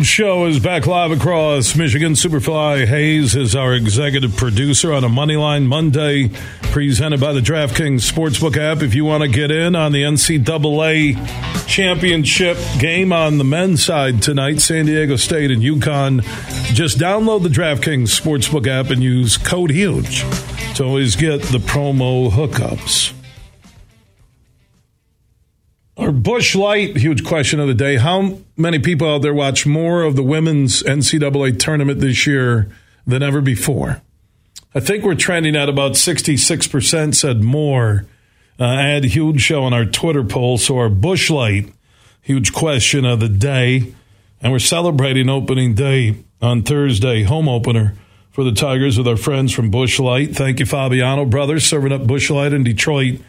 Show 0.03 0.45
is 0.47 0.59
back 0.59 0.87
live 0.87 1.11
across 1.11 1.75
Michigan. 1.75 2.13
Superfly 2.13 2.87
Hayes 2.87 3.35
is 3.35 3.55
our 3.55 3.73
executive 3.73 4.35
producer 4.35 4.91
on 4.93 5.03
a 5.03 5.09
Moneyline 5.09 5.67
Monday, 5.67 6.29
presented 6.71 7.19
by 7.19 7.33
the 7.33 7.39
DraftKings 7.39 8.11
Sportsbook 8.11 8.57
app. 8.57 8.81
If 8.81 8.95
you 8.95 9.05
want 9.05 9.23
to 9.23 9.29
get 9.29 9.51
in 9.51 9.75
on 9.75 9.91
the 9.91 10.03
NCAA 10.03 11.67
championship 11.67 12.57
game 12.79 13.13
on 13.13 13.37
the 13.37 13.43
men's 13.43 13.83
side 13.83 14.21
tonight, 14.21 14.59
San 14.59 14.87
Diego 14.87 15.17
State 15.17 15.51
and 15.51 15.61
UConn, 15.61 16.23
just 16.73 16.97
download 16.97 17.43
the 17.43 17.49
DraftKings 17.49 18.19
Sportsbook 18.19 18.67
app 18.67 18.89
and 18.89 19.03
use 19.03 19.37
code 19.37 19.71
HUGE 19.71 20.21
to 20.75 20.83
always 20.83 21.15
get 21.15 21.41
the 21.43 21.59
promo 21.59 22.31
hookups. 22.31 23.20
Our 26.01 26.11
Busch 26.11 26.55
Light, 26.55 26.97
huge 26.97 27.23
question 27.23 27.59
of 27.59 27.67
the 27.67 27.75
day. 27.75 27.97
How 27.97 28.39
many 28.57 28.79
people 28.79 29.07
out 29.07 29.21
there 29.21 29.35
watch 29.35 29.67
more 29.67 30.01
of 30.01 30.15
the 30.15 30.23
women's 30.23 30.81
NCAA 30.81 31.59
tournament 31.59 31.99
this 31.99 32.25
year 32.25 32.71
than 33.05 33.21
ever 33.21 33.39
before? 33.39 34.01
I 34.73 34.79
think 34.79 35.03
we're 35.03 35.13
trending 35.13 35.55
at 35.55 35.69
about 35.69 35.91
66% 35.91 37.13
said 37.13 37.43
more. 37.43 38.07
Uh, 38.59 38.65
I 38.65 38.81
had 38.87 39.05
a 39.05 39.09
huge 39.09 39.41
show 39.41 39.63
on 39.63 39.75
our 39.75 39.85
Twitter 39.85 40.23
poll. 40.23 40.57
So 40.57 40.79
our 40.79 40.89
Busch 40.89 41.29
Light, 41.29 41.71
huge 42.23 42.51
question 42.51 43.05
of 43.05 43.19
the 43.19 43.29
day. 43.29 43.93
And 44.41 44.51
we're 44.51 44.57
celebrating 44.57 45.29
opening 45.29 45.75
day 45.75 46.15
on 46.41 46.63
Thursday, 46.63 47.21
home 47.21 47.47
opener 47.47 47.93
for 48.31 48.43
the 48.43 48.53
Tigers 48.53 48.97
with 48.97 49.07
our 49.07 49.17
friends 49.17 49.53
from 49.53 49.69
Busch 49.69 49.99
Light. 49.99 50.35
Thank 50.35 50.59
you, 50.59 50.65
Fabiano 50.65 51.25
Brothers, 51.25 51.63
serving 51.63 51.91
up 51.91 52.07
Busch 52.07 52.31
Light 52.31 52.53
in 52.53 52.63
Detroit 52.63 53.21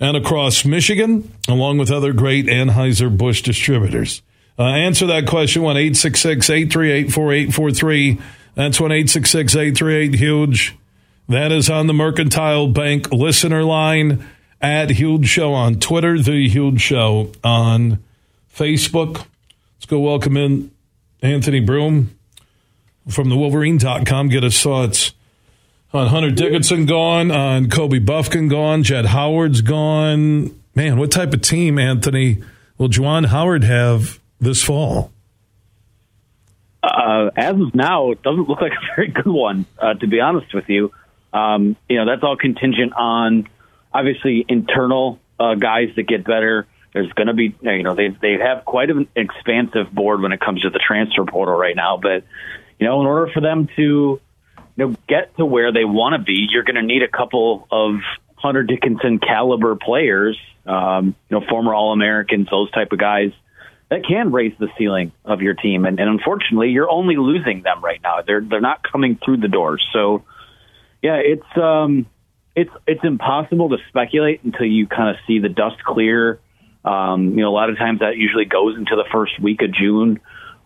and 0.00 0.16
across 0.16 0.64
Michigan, 0.64 1.30
along 1.46 1.78
with 1.78 1.90
other 1.90 2.12
great 2.12 2.46
Anheuser-Busch 2.46 3.42
distributors. 3.42 4.22
Uh, 4.58 4.64
answer 4.64 5.06
that 5.06 5.26
question, 5.26 5.62
1 5.62 5.76
838 5.76 7.12
4843. 7.12 8.18
That's 8.54 8.80
1 8.80 8.92
838 8.92 10.14
HUGE. 10.14 10.76
That 11.28 11.52
is 11.52 11.70
on 11.70 11.86
the 11.86 11.92
Mercantile 11.92 12.66
Bank 12.66 13.12
listener 13.12 13.62
line 13.62 14.26
at 14.60 14.90
Huge 14.90 15.28
Show 15.28 15.52
on 15.52 15.78
Twitter, 15.78 16.18
The 16.18 16.48
Huge 16.48 16.80
Show 16.80 17.32
on 17.44 18.02
Facebook. 18.52 19.26
Let's 19.76 19.86
go 19.86 20.00
welcome 20.00 20.36
in 20.36 20.72
Anthony 21.22 21.60
Broome 21.60 22.18
from 23.08 23.28
the 23.28 23.36
Wolverine.com. 23.36 24.28
Get 24.28 24.42
his 24.42 24.60
thoughts 24.60 25.12
on 25.92 26.06
Hunter 26.06 26.30
Dickinson 26.30 26.86
gone, 26.86 27.30
on 27.30 27.68
Kobe 27.68 27.98
Bufkin 27.98 28.48
gone, 28.48 28.82
Jett 28.82 29.06
Howard's 29.06 29.60
gone. 29.60 30.54
Man, 30.74 30.98
what 30.98 31.10
type 31.10 31.32
of 31.34 31.42
team, 31.42 31.78
Anthony, 31.78 32.42
will 32.78 32.88
Juwan 32.88 33.26
Howard 33.26 33.64
have 33.64 34.20
this 34.40 34.62
fall? 34.62 35.12
Uh, 36.82 37.30
as 37.36 37.60
of 37.60 37.74
now, 37.74 38.12
it 38.12 38.22
doesn't 38.22 38.48
look 38.48 38.60
like 38.60 38.72
a 38.72 38.96
very 38.96 39.08
good 39.08 39.26
one, 39.26 39.66
uh, 39.78 39.94
to 39.94 40.06
be 40.06 40.20
honest 40.20 40.54
with 40.54 40.68
you. 40.68 40.92
Um, 41.32 41.76
you 41.88 41.96
know, 41.96 42.06
that's 42.06 42.22
all 42.22 42.36
contingent 42.36 42.92
on 42.94 43.48
obviously 43.92 44.44
internal 44.48 45.18
uh, 45.38 45.54
guys 45.56 45.90
that 45.96 46.04
get 46.04 46.24
better. 46.24 46.66
There's 46.92 47.12
going 47.12 47.28
to 47.28 47.34
be, 47.34 47.54
you 47.60 47.82
know, 47.82 47.94
they 47.94 48.08
they 48.08 48.38
have 48.38 48.64
quite 48.64 48.90
an 48.90 49.08
expansive 49.14 49.92
board 49.92 50.22
when 50.22 50.32
it 50.32 50.40
comes 50.40 50.62
to 50.62 50.70
the 50.70 50.80
transfer 50.80 51.24
portal 51.24 51.54
right 51.54 51.76
now. 51.76 51.98
But 51.98 52.24
you 52.80 52.86
know, 52.86 53.00
in 53.00 53.06
order 53.06 53.30
for 53.32 53.40
them 53.40 53.68
to 53.76 54.20
know 54.80 54.96
get 55.08 55.36
to 55.36 55.46
where 55.46 55.72
they 55.72 55.84
want 55.84 56.14
to 56.14 56.22
be, 56.22 56.46
you're 56.50 56.64
going 56.64 56.76
to 56.76 56.82
need 56.82 57.02
a 57.02 57.08
couple 57.08 57.66
of 57.70 58.00
Hunter 58.36 58.62
Dickinson 58.62 59.18
caliber 59.18 59.76
players, 59.76 60.38
um, 60.66 61.14
you 61.28 61.38
know, 61.38 61.46
former 61.48 61.74
All 61.74 61.92
Americans, 61.92 62.48
those 62.50 62.70
type 62.70 62.92
of 62.92 62.98
guys 62.98 63.32
that 63.90 64.04
can 64.06 64.32
raise 64.32 64.54
the 64.58 64.68
ceiling 64.78 65.12
of 65.24 65.42
your 65.42 65.54
team. 65.54 65.84
And, 65.84 65.98
and 66.00 66.08
unfortunately, 66.08 66.70
you're 66.70 66.90
only 66.90 67.16
losing 67.16 67.62
them 67.62 67.84
right 67.84 68.00
now. 68.02 68.22
They're 68.26 68.40
they're 68.40 68.60
not 68.60 68.82
coming 68.90 69.18
through 69.22 69.38
the 69.38 69.48
doors. 69.48 69.86
So, 69.92 70.24
yeah, 71.02 71.16
it's 71.16 71.56
um, 71.56 72.06
it's 72.56 72.70
it's 72.86 73.04
impossible 73.04 73.70
to 73.70 73.78
speculate 73.88 74.42
until 74.44 74.66
you 74.66 74.86
kind 74.86 75.10
of 75.10 75.16
see 75.26 75.38
the 75.38 75.48
dust 75.48 75.82
clear. 75.84 76.40
Um, 76.84 77.30
you 77.30 77.42
know, 77.42 77.50
a 77.50 77.56
lot 77.56 77.68
of 77.68 77.76
times 77.76 78.00
that 78.00 78.16
usually 78.16 78.46
goes 78.46 78.76
into 78.76 78.96
the 78.96 79.04
first 79.12 79.38
week 79.40 79.60
of 79.60 79.72
June 79.74 80.20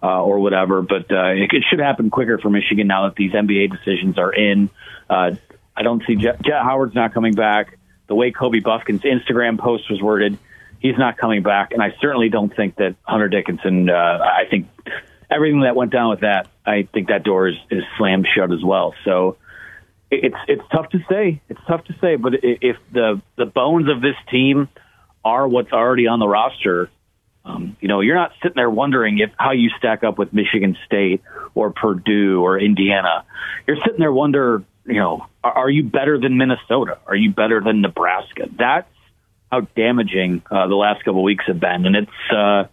uh, 0.05 0.23
or 0.23 0.39
whatever. 0.39 0.83
But 0.83 1.11
uh, 1.11 1.31
it, 1.31 1.51
it 1.53 1.65
should 1.71 1.81
happen 1.81 2.11
quicker 2.11 2.37
for 2.39 2.51
Michigan 2.51 2.87
now 2.87 3.09
that 3.09 3.17
these 3.17 3.33
NBA 3.33 3.71
decisions 3.71 4.19
are 4.19 4.33
in. 4.33 4.69
Uh, 5.09 5.33
I 5.75 5.83
don't 5.83 6.03
see 6.07 6.17
Jett, 6.17 6.43
Jett 6.43 6.63
Howard's 6.63 6.95
not 6.95 7.15
coming 7.15 7.33
back. 7.33 7.79
The 8.07 8.15
way 8.15 8.31
Kobe 8.31 8.61
Bufkin's 8.61 9.01
Instagram 9.01 9.59
post 9.59 9.91
was 9.91 10.03
worded, 10.03 10.37
he's 10.79 10.99
not 10.99 11.17
coming 11.17 11.43
back, 11.43 11.73
and 11.73 11.83
I 11.83 11.95
certainly 12.03 12.29
don't 12.29 12.55
think 12.55 12.77
that 12.77 12.97
Hunter 13.03 13.29
Dickinson. 13.29 13.89
Uh, 13.89 13.95
I 13.95 14.45
think 14.51 14.69
everything 15.31 15.63
that 15.63 15.75
went 15.75 15.91
down 15.91 16.11
with 16.11 16.21
that, 16.21 16.49
I 16.67 16.87
think 16.93 17.09
that 17.09 17.25
door 17.25 17.49
is, 17.49 17.57
is 17.71 17.83
slammed 17.97 18.29
shut 18.37 18.53
as 18.53 18.63
well. 18.63 18.95
So 19.07 19.39
it's 20.11 20.37
it's 20.47 20.63
tough 20.71 20.91
to 20.91 20.99
say. 21.09 21.41
It's 21.49 21.61
tough 21.67 21.85
to 21.85 21.95
say, 22.03 22.17
but 22.17 22.35
if 22.43 22.77
the 22.93 23.23
the 23.37 23.47
bones 23.47 23.89
of 23.91 24.03
this 24.03 24.17
team 24.31 24.69
are 25.25 25.49
what's 25.49 25.73
already 25.73 26.07
on 26.07 26.19
the 26.19 26.29
roster, 26.29 26.91
um, 27.45 27.77
you 27.81 27.89
know, 27.89 28.01
you're 28.01 28.17
not 28.17 28.33
sitting 28.43 28.57
there 28.57 28.71
wondering 28.71 29.19
if 29.19 29.31
how 29.37 29.53
you 29.53 29.71
stack 29.79 30.03
up 30.03 30.19
with 30.19 30.33
Michigan 30.33 30.77
State 30.87 31.23
or 31.55 31.71
Purdue 31.71 32.43
or 32.43 32.59
Indiana. 32.59 33.25
You're 33.67 33.77
sitting 33.85 33.99
there 33.99 34.13
wonder, 34.13 34.65
you 34.87 34.95
know, 34.95 35.27
are, 35.43 35.53
are 35.53 35.71
you 35.71 35.83
better 35.85 36.19
than 36.19 36.39
Minnesota? 36.39 36.99
Are 37.07 37.17
you 37.17 37.33
better 37.33 37.61
than 37.61 37.83
Nebraska? 37.83 38.49
That's 38.59 38.89
how 39.53 39.61
damaging 39.77 40.43
uh, 40.51 40.69
the 40.69 40.75
last 40.75 41.05
couple 41.05 41.21
of 41.21 41.25
weeks 41.25 41.45
have 41.47 41.61
been, 41.61 41.85
and 41.87 41.97
it's 41.97 42.33
uh, 42.35 42.65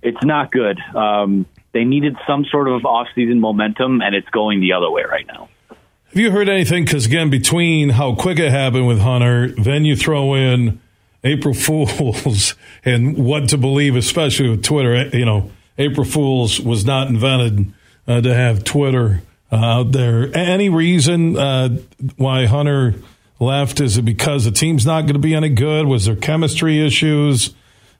it's 0.00 0.22
not 0.22 0.52
good. 0.52 0.78
Um, 0.94 1.46
they 1.72 1.84
needed 1.84 2.16
some 2.26 2.44
sort 2.44 2.68
of 2.68 2.82
offseason 2.82 3.38
momentum, 3.38 4.00
and 4.00 4.14
it's 4.14 4.28
going 4.28 4.60
the 4.60 4.74
other 4.74 4.90
way 4.90 5.02
right 5.02 5.26
now. 5.26 5.48
Have 5.70 6.20
you 6.20 6.30
heard 6.30 6.48
anything? 6.48 6.84
Because 6.84 7.06
again, 7.06 7.30
between 7.30 7.90
how 7.90 8.14
quick 8.14 8.38
it 8.38 8.50
happened 8.50 8.86
with 8.86 9.00
Hunter, 9.00 9.48
then 9.48 9.84
you 9.84 9.96
throw 9.96 10.34
in 10.34 10.80
April 11.24 11.54
Fools 11.54 12.54
and 12.84 13.16
what 13.16 13.48
to 13.50 13.58
believe, 13.58 13.96
especially 13.96 14.50
with 14.50 14.64
Twitter. 14.64 15.08
You 15.16 15.24
know, 15.24 15.50
April 15.78 16.04
Fools 16.04 16.60
was 16.60 16.84
not 16.84 17.08
invented 17.08 17.72
uh, 18.06 18.20
to 18.20 18.34
have 18.34 18.64
Twitter 18.64 19.22
uh, 19.50 19.56
out 19.56 19.92
there. 19.92 20.34
Any 20.36 20.68
reason 20.68 21.36
uh, 21.36 21.78
why 22.16 22.46
Hunter 22.46 22.94
left? 23.38 23.80
Is 23.80 23.98
it 23.98 24.02
because 24.02 24.44
the 24.44 24.50
team's 24.50 24.86
not 24.86 25.02
going 25.02 25.14
to 25.14 25.18
be 25.18 25.34
any 25.34 25.50
good? 25.50 25.86
Was 25.86 26.06
there 26.06 26.16
chemistry 26.16 26.84
issues, 26.84 27.54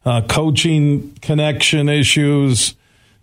uh, 0.05 0.23
coaching 0.23 1.15
connection 1.21 1.89
issues? 1.89 2.75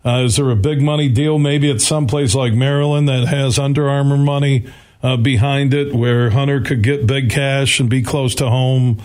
Uh, 0.04 0.22
is 0.24 0.36
there 0.36 0.50
a 0.50 0.56
big 0.56 0.80
money 0.80 1.08
deal 1.08 1.38
maybe 1.38 1.70
at 1.70 1.80
some 1.80 2.06
place 2.06 2.34
like 2.34 2.54
Maryland 2.54 3.08
that 3.08 3.26
has 3.28 3.58
Under 3.58 3.88
Armour 3.88 4.16
money 4.16 4.66
uh, 5.02 5.16
behind 5.16 5.74
it 5.74 5.94
where 5.94 6.30
Hunter 6.30 6.60
could 6.60 6.82
get 6.82 7.06
big 7.06 7.30
cash 7.30 7.80
and 7.80 7.90
be 7.90 8.02
close 8.02 8.34
to 8.36 8.48
home? 8.48 9.02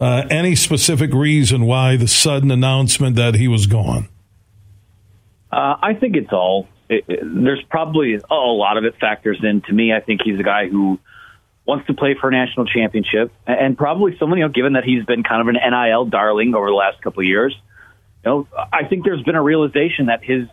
Uh, 0.00 0.26
any 0.30 0.54
specific 0.54 1.12
reason 1.12 1.64
why 1.64 1.96
the 1.96 2.06
sudden 2.06 2.50
announcement 2.50 3.16
that 3.16 3.34
he 3.34 3.48
was 3.48 3.66
gone? 3.66 4.08
Uh, 5.50 5.76
I 5.82 5.94
think 5.94 6.16
it's 6.16 6.32
all. 6.32 6.68
It, 6.88 7.04
it, 7.08 7.20
there's 7.22 7.62
probably 7.68 8.14
a 8.14 8.34
lot 8.34 8.76
of 8.76 8.84
it 8.84 8.94
factors 9.00 9.38
in. 9.42 9.62
To 9.62 9.72
me, 9.72 9.92
I 9.92 10.00
think 10.00 10.20
he's 10.24 10.38
a 10.38 10.42
guy 10.42 10.68
who 10.68 10.98
wants 11.66 11.86
to 11.86 11.94
play 11.94 12.16
for 12.18 12.28
a 12.28 12.32
national 12.32 12.66
championship, 12.66 13.32
and 13.46 13.76
probably 13.76 14.16
someone, 14.18 14.38
you 14.38 14.44
know, 14.44 14.52
given 14.52 14.74
that 14.74 14.84
he's 14.84 15.04
been 15.04 15.22
kind 15.22 15.42
of 15.42 15.48
an 15.48 15.56
NIL 15.70 16.06
darling 16.06 16.54
over 16.54 16.68
the 16.68 16.74
last 16.74 17.02
couple 17.02 17.20
of 17.20 17.26
years, 17.26 17.54
you 18.24 18.30
know, 18.30 18.48
I 18.56 18.84
think 18.88 19.04
there's 19.04 19.22
been 19.22 19.34
a 19.34 19.42
realization 19.42 20.06
that 20.06 20.22
his 20.22 20.48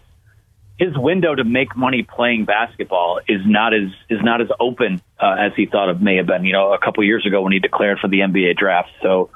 his 0.78 0.98
window 0.98 1.34
to 1.34 1.44
make 1.44 1.76
money 1.76 2.04
playing 2.04 2.46
basketball 2.46 3.20
is 3.28 3.42
not 3.46 3.74
as 3.74 3.90
is 4.10 4.20
not 4.22 4.42
as 4.42 4.48
open 4.60 5.02
uh, 5.20 5.36
as 5.40 5.54
he 5.56 5.66
thought 5.66 5.90
it 5.90 6.02
may 6.02 6.18
have 6.18 6.28
been. 6.28 6.44
You 6.44 6.54
know, 6.54 6.74
a 6.74 6.80
couple 6.80 7.04
years 7.04 7.26
ago 7.26 7.42
when 7.42 7.54
he 7.54 7.60
declared 7.60 8.00
for 8.00 8.10
the 8.10 8.20
NBA 8.20 8.58
draft. 8.58 8.90
So, 9.02 9.30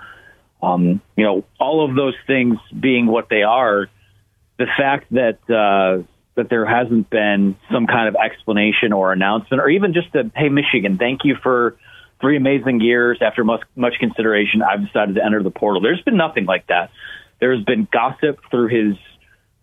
um, 0.61 1.01
you 1.15 1.23
know, 1.23 1.45
all 1.59 1.87
of 1.87 1.95
those 1.95 2.15
things 2.27 2.57
being 2.77 3.05
what 3.05 3.29
they 3.29 3.43
are, 3.43 3.87
the 4.57 4.67
fact 4.77 5.05
that 5.11 5.39
uh, 5.49 6.03
that 6.35 6.49
there 6.49 6.65
hasn't 6.65 7.09
been 7.09 7.55
some 7.71 7.87
kind 7.87 8.09
of 8.09 8.15
explanation 8.15 8.91
or 8.91 9.13
announcement, 9.13 9.61
or 9.61 9.69
even 9.69 9.93
just 9.93 10.13
a 10.15 10.29
hey, 10.35 10.49
Michigan, 10.49 10.97
thank 10.97 11.21
you 11.23 11.35
for 11.41 11.77
three 12.19 12.35
amazing 12.35 12.81
years. 12.81 13.19
After 13.21 13.45
much 13.45 13.61
much 13.77 13.93
consideration, 13.97 14.61
I've 14.61 14.85
decided 14.85 15.15
to 15.15 15.23
enter 15.23 15.41
the 15.41 15.51
portal. 15.51 15.81
There's 15.81 16.01
been 16.01 16.17
nothing 16.17 16.45
like 16.45 16.67
that. 16.67 16.91
There's 17.39 17.63
been 17.63 17.87
gossip 17.89 18.41
through 18.51 18.67
his 18.67 18.97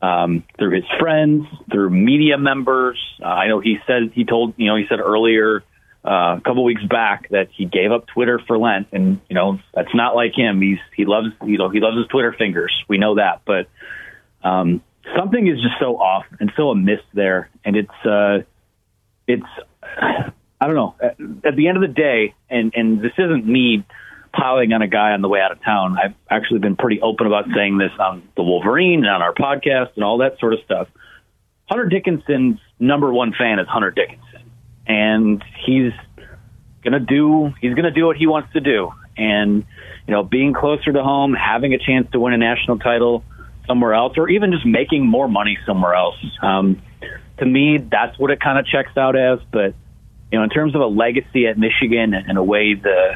um, 0.03 0.44
through 0.59 0.74
his 0.74 0.84
friends, 0.99 1.47
through 1.70 1.90
media 1.90 2.38
members. 2.38 2.99
Uh, 3.22 3.26
I 3.26 3.49
know 3.49 3.61
he 3.61 3.78
said 3.86 4.12
he 4.14 4.24
told 4.24 4.55
you 4.57 4.66
know 4.66 4.76
he 4.76 4.84
said 4.88 5.01
earlier 5.01 5.62
uh, 6.05 6.36
a 6.36 6.40
couple 6.44 6.64
weeks 6.64 6.84
back 6.84 7.28
that 7.30 7.49
he 7.53 7.64
gave 7.64 7.90
up 7.90 8.07
Twitter 8.07 8.40
for 8.47 8.59
Lent, 8.59 8.88
and 8.92 9.20
you 9.28 9.34
know 9.34 9.59
that's 9.74 9.94
not 9.94 10.14
like 10.14 10.32
him. 10.36 10.61
He's 10.61 10.78
he 10.94 11.05
loves 11.05 11.28
you 11.44 11.59
know 11.59 11.68
he 11.70 11.80
loves 11.80 11.97
his 11.97 12.07
Twitter 12.09 12.34
fingers. 12.36 12.72
We 12.88 12.99
know 12.99 13.16
that, 13.16 13.42
but 13.44 13.68
um, 14.47 14.82
something 15.16 15.47
is 15.47 15.61
just 15.61 15.74
so 15.80 15.97
off 15.99 16.24
and 16.40 16.53
so 16.57 16.70
amiss 16.70 17.01
there, 17.14 17.51
and 17.64 17.76
it's 17.76 18.07
uh, 18.07 18.38
it's 19.26 19.47
I 20.61 20.66
don't 20.66 20.76
know. 20.76 20.94
At, 21.01 21.16
at 21.44 21.57
the 21.57 21.68
end 21.68 21.76
of 21.76 21.82
the 21.82 21.94
day, 21.94 22.34
and 22.49 22.72
and 22.74 23.01
this 23.01 23.12
isn't 23.18 23.47
me 23.47 23.84
piling 24.33 24.72
on 24.72 24.83
a 24.83 24.89
guy 24.89 25.12
on 25.12 25.22
the 25.22 25.29
way 25.29 25.41
out 25.41 25.53
of 25.53 25.62
town. 25.62 25.97
I've 26.03 26.14
actually 26.31 26.61
been 26.61 26.77
pretty 26.77 27.01
open 27.01 27.27
about 27.27 27.47
saying 27.55 27.79
this 27.79 27.93
on 27.99 28.22
the 28.37 28.43
Wolverine 28.43 29.05
and 29.05 29.09
on 29.09 29.22
our 29.22 29.35
podcast 29.35 29.91
and 29.97 30.05
all 30.05 30.18
that 30.18 30.39
sort 30.39 30.55
of 30.55 30.61
stuff. 30.64 30.89
Hunter 31.68 31.87
Dickinson's 31.87 32.61
number 32.79 33.12
one 33.12 33.33
fan 33.37 33.59
is 33.59 33.66
Hunter 33.66 33.91
Dickinson, 33.91 34.51
and 34.87 35.43
he's 35.66 35.93
gonna 36.85 37.01
do 37.01 37.53
he's 37.61 37.74
gonna 37.74 37.91
do 37.91 38.07
what 38.07 38.16
he 38.16 38.27
wants 38.27 38.53
to 38.53 38.61
do. 38.61 38.93
And 39.16 39.64
you 40.07 40.14
know, 40.14 40.22
being 40.22 40.55
closer 40.55 40.93
to 40.93 41.03
home, 41.03 41.35
having 41.35 41.74
a 41.74 41.79
chance 41.79 42.09
to 42.12 42.20
win 42.20 42.33
a 42.33 42.39
national 42.39 42.79
title 42.79 43.24
somewhere 43.66 43.95
else, 43.95 44.16
or 44.16 44.29
even 44.29 44.53
just 44.53 44.64
making 44.64 45.07
more 45.07 45.29
money 45.29 45.59
somewhere 45.66 45.95
else. 45.95 46.16
Um, 46.41 46.83
to 47.39 47.47
me, 47.47 47.79
that's 47.79 48.18
what 48.18 48.31
it 48.31 48.41
kind 48.41 48.59
of 48.59 48.66
checks 48.66 48.97
out 48.97 49.16
as. 49.16 49.41
But 49.51 49.74
you 50.31 50.39
know, 50.39 50.45
in 50.45 50.51
terms 50.51 50.74
of 50.74 50.81
a 50.81 50.87
legacy 50.87 51.47
at 51.47 51.59
Michigan 51.59 52.14
and 52.14 52.39
a 52.39 52.43
way 52.43 52.74
the 52.74 53.14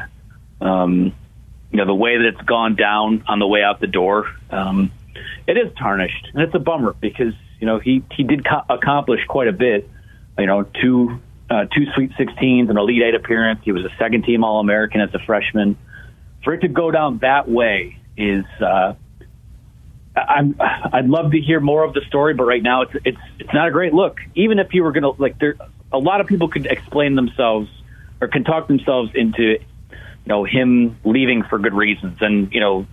um, 0.61 1.13
you 1.71 1.77
know, 1.77 1.85
the 1.85 1.95
way 1.95 2.17
that 2.17 2.25
it's 2.25 2.41
gone 2.41 2.75
down 2.75 3.23
on 3.27 3.39
the 3.39 3.47
way 3.47 3.63
out 3.63 3.79
the 3.79 3.87
door, 3.87 4.25
um, 4.49 4.91
it 5.47 5.57
is 5.57 5.73
tarnished, 5.77 6.27
and 6.33 6.43
it's 6.43 6.53
a 6.53 6.59
bummer 6.59 6.95
because 6.99 7.33
you 7.59 7.67
know 7.67 7.79
he 7.79 8.03
he 8.15 8.23
did 8.23 8.45
co- 8.45 8.63
accomplish 8.69 9.21
quite 9.27 9.47
a 9.47 9.53
bit. 9.53 9.89
You 10.37 10.45
know, 10.45 10.63
two 10.63 11.19
uh, 11.49 11.65
two 11.65 11.85
Sweet 11.95 12.11
16s, 12.11 12.69
an 12.69 12.77
Elite 12.77 13.03
Eight 13.03 13.15
appearance. 13.15 13.61
He 13.63 13.71
was 13.71 13.83
a 13.83 13.93
second 13.97 14.23
team 14.23 14.43
All 14.43 14.59
American 14.59 15.01
as 15.01 15.13
a 15.13 15.19
freshman. 15.19 15.77
For 16.43 16.53
it 16.53 16.61
to 16.61 16.67
go 16.67 16.91
down 16.91 17.19
that 17.19 17.49
way 17.49 17.97
is. 18.17 18.45
Uh, 18.59 18.93
I'm. 20.15 20.55
I'd 20.59 21.07
love 21.07 21.31
to 21.31 21.39
hear 21.39 21.59
more 21.59 21.83
of 21.83 21.93
the 21.93 22.01
story, 22.07 22.33
but 22.33 22.43
right 22.43 22.63
now 22.63 22.83
it's 22.83 22.93
it's 23.05 23.21
it's 23.39 23.53
not 23.53 23.67
a 23.67 23.71
great 23.71 23.93
look. 23.93 24.19
Even 24.35 24.59
if 24.59 24.73
you 24.73 24.83
were 24.83 24.91
going 24.91 25.03
to 25.03 25.21
like, 25.21 25.39
there, 25.39 25.55
a 25.91 25.97
lot 25.97 26.21
of 26.21 26.27
people 26.27 26.49
could 26.49 26.65
explain 26.65 27.15
themselves 27.15 27.69
or 28.19 28.27
can 28.27 28.43
talk 28.43 28.67
themselves 28.67 29.11
into 29.15 29.57
you 30.25 30.29
know 30.29 30.43
him 30.43 30.97
leaving 31.03 31.43
for 31.43 31.59
good 31.59 31.73
reasons, 31.73 32.17
and 32.21 32.51
you 32.53 32.59
know 32.59 32.85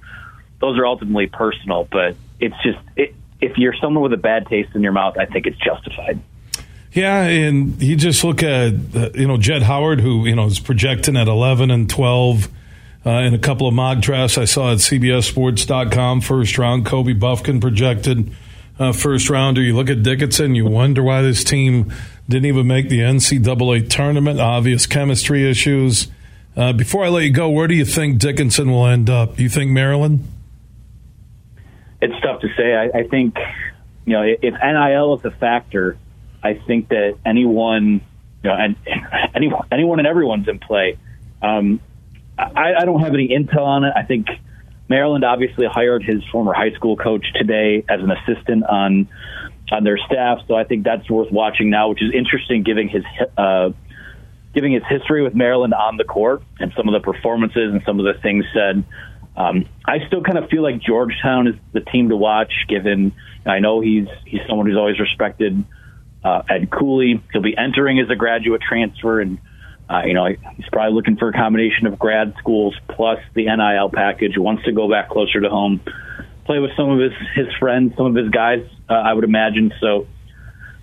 those 0.60 0.78
are 0.78 0.86
ultimately 0.86 1.26
personal. 1.26 1.86
But 1.90 2.16
it's 2.40 2.56
just 2.62 2.78
it, 2.96 3.14
if 3.40 3.56
you're 3.56 3.74
someone 3.80 4.02
with 4.02 4.12
a 4.12 4.18
bad 4.18 4.46
taste 4.46 4.74
in 4.74 4.82
your 4.82 4.92
mouth, 4.92 5.16
I 5.18 5.26
think 5.26 5.46
it's 5.46 5.58
justified. 5.58 6.20
Yeah, 6.92 7.22
and 7.22 7.80
you 7.82 7.96
just 7.96 8.24
look 8.24 8.42
at 8.42 8.72
uh, 8.94 9.10
you 9.14 9.28
know 9.28 9.36
Jett 9.36 9.62
Howard, 9.62 10.00
who 10.00 10.26
you 10.26 10.34
know 10.34 10.46
is 10.46 10.58
projecting 10.58 11.16
at 11.16 11.28
11 11.28 11.70
and 11.70 11.88
12 11.88 12.48
uh, 13.06 13.10
in 13.10 13.34
a 13.34 13.38
couple 13.38 13.68
of 13.68 13.74
mock 13.74 14.00
drafts 14.00 14.38
I 14.38 14.44
saw 14.44 14.72
at 14.72 14.78
CBSSports.com 14.78 16.20
first 16.22 16.58
round. 16.58 16.86
Kobe 16.86 17.14
Bufkin 17.14 17.60
projected 17.60 18.32
uh, 18.78 18.92
first 18.92 19.30
rounder. 19.30 19.60
You 19.60 19.76
look 19.76 19.90
at 19.90 20.02
Dickinson, 20.02 20.54
you 20.54 20.66
wonder 20.66 21.02
why 21.02 21.22
this 21.22 21.44
team 21.44 21.92
didn't 22.28 22.46
even 22.46 22.66
make 22.66 22.88
the 22.88 23.00
NCAA 23.00 23.88
tournament. 23.88 24.40
Obvious 24.40 24.86
chemistry 24.86 25.48
issues. 25.48 26.08
Uh, 26.58 26.72
before 26.72 27.04
I 27.04 27.08
let 27.08 27.22
you 27.22 27.30
go, 27.30 27.48
where 27.50 27.68
do 27.68 27.74
you 27.76 27.84
think 27.84 28.18
Dickinson 28.18 28.72
will 28.72 28.88
end 28.88 29.08
up? 29.08 29.38
You 29.38 29.48
think 29.48 29.70
Maryland? 29.70 30.26
It's 32.02 32.20
tough 32.20 32.40
to 32.40 32.48
say. 32.56 32.74
I, 32.74 32.98
I 32.98 33.02
think 33.04 33.36
you 34.04 34.14
know 34.14 34.22
if 34.24 34.54
NIL 34.60 35.14
is 35.14 35.24
a 35.24 35.30
factor, 35.30 35.96
I 36.42 36.54
think 36.54 36.88
that 36.88 37.16
anyone, 37.24 38.00
you 38.42 38.50
know, 38.50 38.54
and 38.54 38.74
anyone, 39.36 39.68
anyone 39.70 40.00
and 40.00 40.08
everyone's 40.08 40.48
in 40.48 40.58
play. 40.58 40.98
Um, 41.40 41.78
I, 42.36 42.74
I 42.80 42.84
don't 42.84 43.02
have 43.02 43.14
any 43.14 43.28
intel 43.28 43.62
on 43.62 43.84
it. 43.84 43.92
I 43.94 44.02
think 44.02 44.26
Maryland 44.88 45.24
obviously 45.24 45.66
hired 45.66 46.02
his 46.02 46.24
former 46.32 46.52
high 46.52 46.72
school 46.72 46.96
coach 46.96 47.24
today 47.34 47.84
as 47.88 48.00
an 48.00 48.10
assistant 48.10 48.64
on 48.64 49.06
on 49.70 49.84
their 49.84 49.98
staff, 49.98 50.40
so 50.48 50.56
I 50.56 50.64
think 50.64 50.82
that's 50.82 51.08
worth 51.08 51.30
watching 51.30 51.70
now, 51.70 51.90
which 51.90 52.02
is 52.02 52.12
interesting, 52.12 52.64
given 52.64 52.88
his 52.88 53.04
uh, 53.36 53.70
giving 54.54 54.72
his 54.72 54.82
history 54.88 55.22
with 55.22 55.34
Maryland 55.34 55.74
on 55.74 55.96
the 55.96 56.04
court 56.04 56.42
and 56.58 56.72
some 56.76 56.88
of 56.88 56.94
the 56.94 57.00
performances 57.00 57.72
and 57.72 57.82
some 57.84 58.00
of 58.00 58.06
the 58.06 58.20
things 58.20 58.44
said. 58.52 58.84
Um, 59.36 59.66
I 59.86 60.04
still 60.08 60.22
kind 60.22 60.36
of 60.36 60.50
feel 60.50 60.62
like 60.62 60.80
Georgetown 60.80 61.46
is 61.46 61.54
the 61.72 61.80
team 61.80 62.08
to 62.08 62.16
watch. 62.16 62.52
Given 62.68 63.12
I 63.46 63.60
know 63.60 63.80
he's 63.80 64.08
he's 64.26 64.40
someone 64.48 64.66
who's 64.66 64.76
always 64.76 64.98
respected. 64.98 65.64
Uh, 66.24 66.42
Ed 66.48 66.70
Cooley, 66.70 67.22
he'll 67.32 67.42
be 67.42 67.56
entering 67.56 68.00
as 68.00 68.10
a 68.10 68.16
graduate 68.16 68.60
transfer, 68.60 69.20
and 69.20 69.38
uh, 69.88 70.02
you 70.04 70.14
know 70.14 70.26
he's 70.26 70.66
probably 70.72 70.94
looking 70.94 71.16
for 71.16 71.28
a 71.28 71.32
combination 71.32 71.86
of 71.86 71.98
grad 71.98 72.34
schools 72.38 72.76
plus 72.88 73.20
the 73.34 73.44
NIL 73.44 73.90
package. 73.90 74.36
Wants 74.36 74.64
to 74.64 74.72
go 74.72 74.90
back 74.90 75.08
closer 75.10 75.40
to 75.40 75.48
home, 75.48 75.80
play 76.44 76.58
with 76.58 76.72
some 76.76 76.90
of 76.90 76.98
his 76.98 77.12
his 77.36 77.46
friends, 77.60 77.94
some 77.96 78.06
of 78.06 78.14
his 78.16 78.30
guys. 78.30 78.66
Uh, 78.90 78.94
I 78.94 79.12
would 79.12 79.24
imagine 79.24 79.72
so. 79.80 80.08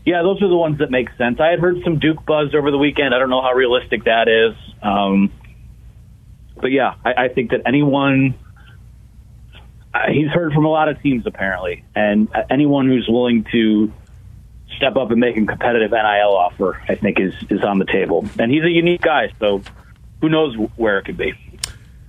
Yeah, 0.05 0.21
those 0.21 0.41
are 0.41 0.47
the 0.47 0.55
ones 0.55 0.77
that 0.79 0.91
make 0.91 1.09
sense. 1.17 1.39
I 1.39 1.47
had 1.47 1.59
heard 1.59 1.77
some 1.83 1.97
Duke 1.97 2.25
buzz 2.25 2.53
over 2.53 2.69
the 2.69 2.77
weekend. 2.77 3.15
I 3.15 3.19
don't 3.19 3.31
know 3.31 3.41
how 3.41 3.53
realistic 3.53 4.03
that 4.03 4.27
is. 4.27 4.55
Um, 4.83 5.31
but 6.61 6.71
yeah, 6.71 6.93
I, 7.03 7.25
I 7.25 7.27
think 7.29 7.51
that 7.51 7.61
anyone, 7.65 8.35
uh, 9.93 9.99
he's 10.11 10.29
heard 10.29 10.53
from 10.53 10.65
a 10.65 10.69
lot 10.69 10.89
of 10.89 11.01
teams 11.01 11.25
apparently, 11.25 11.83
and 11.95 12.33
uh, 12.33 12.43
anyone 12.51 12.87
who's 12.87 13.07
willing 13.09 13.45
to 13.51 13.91
step 14.77 14.95
up 14.95 15.09
and 15.09 15.19
make 15.19 15.37
a 15.37 15.45
competitive 15.45 15.91
NIL 15.91 16.35
offer, 16.35 16.81
I 16.87 16.95
think 16.95 17.19
is 17.19 17.33
is 17.49 17.63
on 17.63 17.79
the 17.79 17.85
table. 17.85 18.27
And 18.37 18.51
he's 18.51 18.63
a 18.63 18.69
unique 18.69 19.01
guy, 19.01 19.31
so 19.39 19.61
who 20.21 20.29
knows 20.29 20.55
where 20.75 20.99
it 20.99 21.05
could 21.05 21.17
be. 21.17 21.33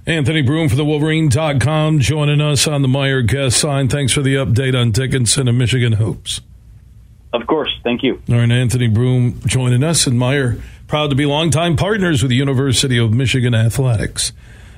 Anthony 0.07 0.43
Broome 0.43 0.69
for 0.69 0.77
the 0.77 0.85
Wolverine.com 0.85 1.99
joining 1.99 2.41
us 2.41 2.69
on 2.69 2.83
the 2.83 2.89
Meijer 2.89 3.27
guest 3.27 3.59
sign. 3.59 3.89
Thanks 3.89 4.13
for 4.13 4.23
the 4.23 4.37
update 4.37 4.81
on 4.81 4.93
Dickinson 4.93 5.49
and 5.49 5.59
Michigan 5.59 5.95
hoops. 5.95 6.41
Of 7.33 7.47
course. 7.47 7.71
Thank 7.83 8.03
you. 8.03 8.23
All 8.29 8.37
right, 8.37 8.51
Anthony 8.51 8.89
Broome 8.89 9.41
joining 9.47 9.83
us, 9.83 10.07
and 10.07 10.19
Meijer, 10.19 10.61
proud 10.87 11.11
to 11.11 11.17
be 11.17 11.27
longtime 11.27 11.77
partners 11.77 12.23
with 12.23 12.31
the 12.31 12.37
University 12.37 12.99
of 12.99 13.13
Michigan 13.13 13.55
Athletics. 13.55 14.33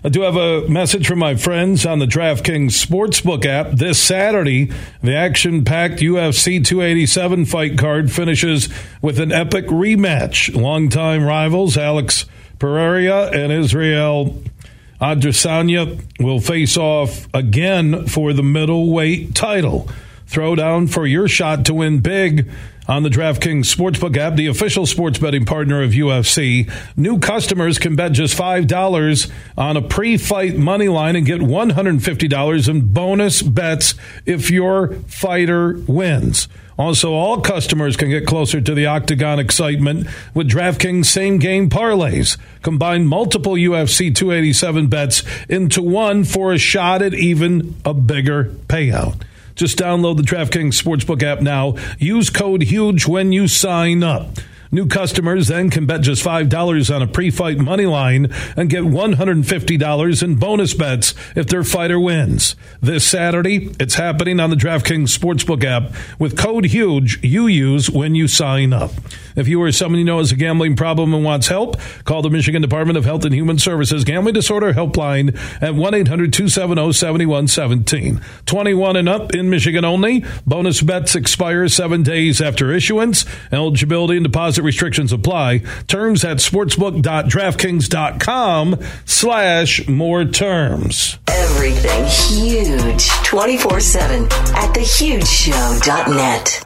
I 0.05 0.11
do 0.11 0.21
have 0.23 0.37
a 0.37 0.69
message 0.69 1.09
from 1.09 1.19
my 1.19 1.35
friends 1.35 1.85
on 1.85 1.99
the 1.99 2.07
DraftKings 2.07 2.71
Sportsbook 2.71 3.45
app. 3.45 3.73
This 3.73 4.01
Saturday, 4.01 4.71
the 5.03 5.17
action 5.17 5.65
packed 5.65 5.97
UFC 5.97 6.65
287 6.65 7.47
fight 7.47 7.77
card 7.77 8.13
finishes 8.13 8.69
with 9.03 9.19
an 9.19 9.33
epic 9.33 9.67
rematch. 9.67 10.55
Longtime 10.55 11.25
rivals 11.25 11.77
Alex 11.77 12.27
Pereira 12.61 13.31
and 13.33 13.51
Israel 13.53 14.41
Adesanya 15.01 16.01
will 16.21 16.41
face 16.41 16.77
off 16.77 17.27
again 17.35 18.07
for 18.07 18.33
the 18.33 18.43
middleweight 18.43 19.35
title. 19.35 19.89
Throw 20.29 20.55
down 20.55 20.89
for 20.89 21.07
your 21.07 21.27
shot 21.27 21.65
to 21.65 21.75
win 21.75 22.01
big 22.01 22.51
on 22.87 23.03
the 23.03 23.09
DraftKings 23.09 23.75
Sportsbook 23.75 24.15
app, 24.19 24.37
the 24.37 24.47
official 24.47 24.85
sports 24.85 25.19
betting 25.19 25.47
partner 25.47 25.83
of 25.83 25.93
UFC. 25.93 26.71
New 26.97 27.19
customers 27.19 27.79
can 27.79 27.97
bet 27.97 28.13
just 28.13 28.37
$5 28.37 29.31
on 29.57 29.77
a 29.79 29.83
pre 29.83 30.19
fight 30.19 30.57
money 30.57 30.89
line 30.89 31.17
and 31.17 31.25
get 31.25 31.41
$150 31.41 32.69
in 32.69 32.93
bonus 32.93 33.41
bets 33.41 33.95
if 34.27 34.51
your 34.51 34.93
fighter 35.07 35.79
wins. 35.87 36.47
Also, 36.79 37.15
all 37.15 37.41
customers 37.41 37.97
can 37.97 38.11
get 38.11 38.27
closer 38.27 38.61
to 38.61 38.75
the 38.75 38.85
octagon 38.85 39.39
excitement 39.39 40.07
with 40.35 40.49
DraftKings 40.49 41.07
same 41.07 41.39
game 41.39 41.71
parlays. 41.71 42.37
Combine 42.61 43.07
multiple 43.07 43.55
UFC 43.55 44.15
287 44.15 44.89
bets 44.89 45.23
into 45.49 45.83
one 45.83 46.23
for 46.23 46.53
a 46.53 46.59
shot 46.59 47.01
at 47.01 47.15
even 47.15 47.77
a 47.87 47.95
bigger 47.95 48.45
payout. 48.69 49.23
Just 49.59 49.77
download 49.77 50.17
the 50.17 50.23
DraftKings 50.23 50.81
Sportsbook 50.81 51.21
app 51.25 51.41
now. 51.41 51.75
Use 51.99 52.31
code 52.31 52.63
HUGE 52.63 53.09
when 53.09 53.33
you 53.33 53.49
sign 53.49 54.05
up. 54.05 54.39
New 54.71 54.87
customers 54.87 55.49
then 55.49 55.71
can 55.71 55.87
bet 55.87 56.03
just 56.03 56.25
$5 56.25 56.95
on 56.95 57.03
a 57.03 57.07
pre 57.07 57.31
fight 57.31 57.59
money 57.59 57.87
line 57.87 58.33
and 58.57 58.69
get 58.69 58.85
$150 58.85 60.23
in 60.23 60.35
bonus 60.37 60.75
bets 60.75 61.15
if 61.35 61.47
their 61.47 61.65
fighter 61.65 61.99
wins. 61.99 62.55
This 62.81 63.07
Saturday, 63.07 63.75
it's 63.81 63.95
happening 63.95 64.41
on 64.41 64.51
the 64.51 64.57
DraftKings 64.57 65.17
Sportsbook 65.17 65.65
app 65.65 65.93
with 66.19 66.37
code 66.37 66.67
HUGE 66.67 67.19
you 67.23 67.47
use 67.47 67.91
when 67.91 68.15
you 68.15 68.29
sign 68.29 68.73
up. 68.73 68.91
If 69.39 69.47
you 69.47 69.63
or 69.63 69.71
someone 69.71 70.01
you 70.01 70.05
know 70.05 70.19
has 70.19 70.33
a 70.33 70.37
gambling 70.37 70.75
problem 70.75 71.15
and 71.15 71.25
wants 71.25 71.47
help, 71.47 71.77
call 72.05 72.23
the 72.23 72.31
Michigan 72.31 72.61
Department 72.61 72.99
of 72.99 73.05
Health 73.05 73.25
and 73.25 73.33
Human 73.33 73.57
Services 73.59 74.03
Gambling 74.03 74.35
Disorder 74.35 74.73
Helpline 74.73 75.39
at 75.63 75.77
1 75.77 75.95
800 75.95 76.33
270 76.33 76.93
7117. 76.93 78.21
21 78.47 78.97
and 78.97 79.09
up 79.09 79.33
in 79.35 79.49
Michigan 79.49 79.85
only. 79.85 80.25
Bonus 80.45 80.83
bets 80.83 81.15
expire 81.15 81.69
seven 81.69 82.03
days 82.03 82.41
after 82.41 82.73
issuance. 82.73 83.25
Eligibility 83.53 84.17
and 84.17 84.25
deposit 84.25 84.58
restrictions 84.63 85.13
apply. 85.13 85.59
Terms 85.87 86.25
at 86.25 86.39
sportsbook.draftkings.com 86.39 88.77
slash 89.05 89.87
more 89.89 90.25
terms. 90.25 91.19
Everything 91.29 92.05
huge 92.07 93.09
24 93.25 93.81
7 93.81 94.25
at 94.25 94.75
thehugeshow.net. 94.75 96.65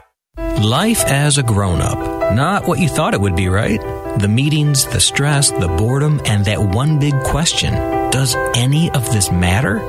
Life 0.63 1.03
as 1.05 1.37
a 1.37 1.43
grown 1.43 1.79
up. 1.81 1.97
Not 2.35 2.67
what 2.67 2.79
you 2.79 2.87
thought 2.87 3.13
it 3.13 3.21
would 3.21 3.35
be, 3.35 3.47
right? 3.49 3.79
The 4.19 4.27
meetings, 4.27 4.85
the 4.87 4.99
stress, 4.99 5.51
the 5.51 5.67
boredom, 5.67 6.19
and 6.25 6.45
that 6.45 6.59
one 6.59 6.99
big 6.99 7.13
question 7.23 7.73
Does 8.11 8.35
any 8.55 8.89
of 8.91 9.11
this 9.11 9.31
matter? 9.31 9.79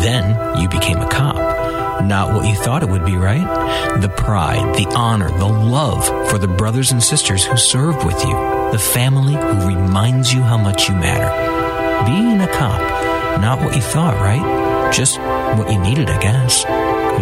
Then 0.00 0.58
you 0.60 0.68
became 0.68 0.98
a 0.98 1.08
cop. 1.08 1.49
Not 2.02 2.34
what 2.34 2.48
you 2.48 2.54
thought 2.54 2.82
it 2.82 2.88
would 2.88 3.04
be, 3.04 3.16
right? 3.16 4.00
The 4.00 4.08
pride, 4.08 4.74
the 4.76 4.86
honor, 4.96 5.30
the 5.30 5.46
love 5.46 6.06
for 6.30 6.38
the 6.38 6.48
brothers 6.48 6.92
and 6.92 7.02
sisters 7.02 7.44
who 7.44 7.56
served 7.56 8.04
with 8.04 8.24
you, 8.24 8.32
the 8.72 8.78
family 8.78 9.34
who 9.34 9.66
reminds 9.68 10.32
you 10.32 10.42
how 10.42 10.56
much 10.56 10.88
you 10.88 10.94
matter. 10.94 11.30
Being 12.06 12.40
a 12.40 12.48
cop, 12.48 12.80
not 13.40 13.60
what 13.60 13.76
you 13.76 13.82
thought, 13.82 14.14
right? 14.14 14.92
Just 14.92 15.18
what 15.20 15.70
you 15.70 15.78
needed, 15.78 16.08
I 16.10 16.18
guess. 16.20 16.64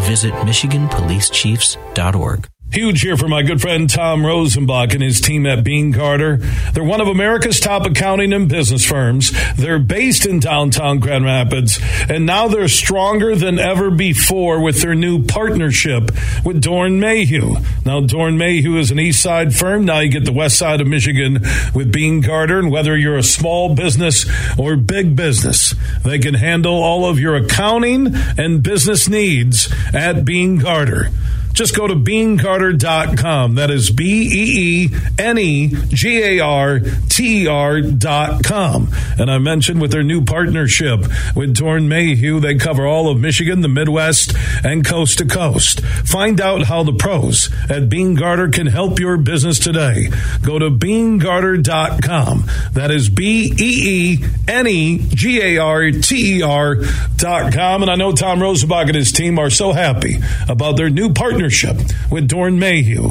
Visit 0.06 0.32
MichiganPoliceChiefs.org. 0.34 2.48
Huge 2.70 3.00
here 3.00 3.16
for 3.16 3.28
my 3.28 3.42
good 3.42 3.62
friend 3.62 3.88
Tom 3.88 4.20
Rosenbach 4.20 4.92
and 4.92 5.02
his 5.02 5.22
team 5.22 5.46
at 5.46 5.64
Beene 5.64 5.90
Garter. 5.90 6.36
They're 6.74 6.84
one 6.84 7.00
of 7.00 7.08
America's 7.08 7.60
top 7.60 7.86
accounting 7.86 8.34
and 8.34 8.46
business 8.46 8.84
firms. 8.84 9.32
They're 9.56 9.78
based 9.78 10.26
in 10.26 10.38
downtown 10.38 10.98
Grand 10.98 11.24
Rapids, 11.24 11.80
and 12.10 12.26
now 12.26 12.46
they're 12.46 12.68
stronger 12.68 13.34
than 13.34 13.58
ever 13.58 13.90
before 13.90 14.60
with 14.60 14.82
their 14.82 14.94
new 14.94 15.24
partnership 15.24 16.10
with 16.44 16.62
Doeren 16.62 17.00
Mayhew. 17.00 17.54
Now, 17.86 18.02
Doeren 18.02 18.36
Mayhew 18.36 18.76
is 18.76 18.90
an 18.90 19.00
east 19.00 19.22
side 19.22 19.54
firm. 19.54 19.86
Now 19.86 20.00
you 20.00 20.10
get 20.10 20.26
the 20.26 20.32
west 20.32 20.58
side 20.58 20.82
of 20.82 20.86
Michigan 20.86 21.40
with 21.74 21.90
Beene 21.90 22.20
Garter, 22.20 22.58
and 22.58 22.70
whether 22.70 22.98
you're 22.98 23.16
a 23.16 23.22
small 23.22 23.74
business 23.74 24.26
or 24.58 24.76
big 24.76 25.16
business, 25.16 25.74
they 26.04 26.18
can 26.18 26.34
handle 26.34 26.74
all 26.74 27.06
of 27.08 27.18
your 27.18 27.34
accounting 27.34 28.14
and 28.36 28.62
business 28.62 29.08
needs 29.08 29.72
at 29.94 30.26
Beene 30.26 30.58
Garter 30.58 31.10
just 31.58 31.74
go 31.74 31.88
to 31.88 31.96
beenegarter.com. 31.96 33.56
That 33.56 33.72
is 33.72 33.90
B 33.90 34.04
E 34.32 34.86
E 34.86 34.90
N 35.18 35.38
E 35.38 35.68
G 35.88 36.22
A 36.22 36.40
R 36.40 36.78
T 36.78 37.42
E 37.42 37.46
R.com. 37.48 38.88
And 39.18 39.28
I 39.28 39.38
mentioned 39.38 39.80
with 39.80 39.90
their 39.90 40.04
new 40.04 40.24
partnership 40.24 41.00
with 41.34 41.56
Doeren 41.56 41.88
Mayhew, 41.88 42.38
they 42.38 42.54
cover 42.54 42.86
all 42.86 43.10
of 43.10 43.18
Michigan, 43.18 43.60
the 43.62 43.68
Midwest, 43.68 44.34
and 44.64 44.86
coast 44.86 45.18
to 45.18 45.26
coast. 45.26 45.80
Find 45.80 46.40
out 46.40 46.66
how 46.66 46.84
the 46.84 46.92
pros 46.92 47.50
at 47.68 47.88
Beene 47.88 48.14
Garter 48.14 48.50
can 48.50 48.68
help 48.68 49.00
your 49.00 49.16
business 49.16 49.58
today. 49.58 50.10
Go 50.42 50.60
to 50.60 50.70
beenegarter.com. 50.70 52.44
That 52.74 52.92
is 52.92 53.08
B 53.08 53.52
E 53.58 54.18
E 54.20 54.24
N 54.46 54.68
E 54.68 54.98
G 55.08 55.42
A 55.42 55.58
R 55.58 55.90
T 55.90 56.38
E 56.38 56.42
R.com. 56.42 57.82
And 57.82 57.90
I 57.90 57.96
know 57.96 58.12
Tom 58.12 58.38
Rosenbach 58.38 58.86
and 58.86 58.94
his 58.94 59.10
team 59.10 59.40
are 59.40 59.50
so 59.50 59.72
happy 59.72 60.18
about 60.48 60.76
their 60.76 60.88
new 60.88 61.12
partnership 61.12 61.47
with 61.48 62.28
Doeren 62.28 62.58
Mayhew. 62.58 63.08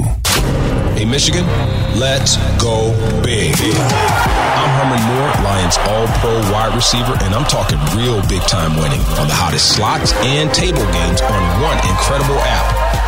Hey, 0.94 1.04
Michigan, 1.04 1.44
let's 1.98 2.36
go 2.62 2.94
big. 3.24 3.52
I'm 3.58 4.70
Herman 4.78 5.02
Moore, 5.10 5.44
Lions 5.44 5.76
All 5.78 6.06
Pro 6.22 6.38
wide 6.52 6.72
receiver, 6.72 7.18
and 7.22 7.34
I'm 7.34 7.44
talking 7.46 7.78
real 7.98 8.22
big 8.28 8.42
time 8.42 8.76
winning 8.76 9.00
on 9.18 9.26
the 9.26 9.34
hottest 9.34 9.74
slots 9.74 10.12
and 10.22 10.54
table 10.54 10.86
games 10.92 11.20
on 11.20 11.42
one 11.62 11.78
incredible 11.90 12.38
app. 12.38 13.07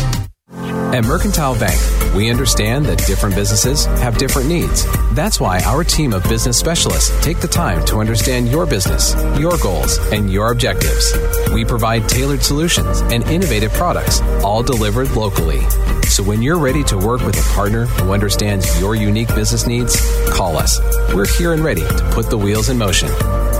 At 0.93 1.05
Mercantile 1.05 1.57
Bank, 1.57 1.79
we 2.13 2.29
understand 2.29 2.85
that 2.87 2.97
different 3.07 3.33
businesses 3.33 3.85
have 3.85 4.17
different 4.17 4.49
needs. 4.49 4.85
That's 5.13 5.39
why 5.39 5.61
our 5.61 5.85
team 5.85 6.11
of 6.11 6.21
business 6.27 6.57
specialists 6.57 7.17
take 7.23 7.39
the 7.39 7.47
time 7.47 7.85
to 7.85 7.99
understand 8.01 8.49
your 8.49 8.65
business, 8.65 9.15
your 9.39 9.57
goals, 9.59 9.97
and 10.11 10.29
your 10.29 10.51
objectives. 10.51 11.13
We 11.53 11.63
provide 11.63 12.09
tailored 12.09 12.43
solutions 12.43 12.99
and 13.03 13.23
innovative 13.23 13.71
products, 13.71 14.19
all 14.43 14.63
delivered 14.63 15.11
locally. 15.11 15.61
So 16.09 16.23
when 16.23 16.41
you're 16.41 16.59
ready 16.59 16.83
to 16.83 16.97
work 16.97 17.21
with 17.21 17.37
a 17.37 17.53
partner 17.53 17.85
who 17.85 18.11
understands 18.11 18.77
your 18.81 18.93
unique 18.95 19.33
business 19.33 19.65
needs, 19.65 19.95
call 20.29 20.57
us. 20.57 20.77
We're 21.15 21.25
here 21.25 21.53
and 21.53 21.63
ready 21.63 21.87
to 21.87 22.09
put 22.11 22.29
the 22.29 22.37
wheels 22.37 22.67
in 22.67 22.77
motion. 22.77 23.07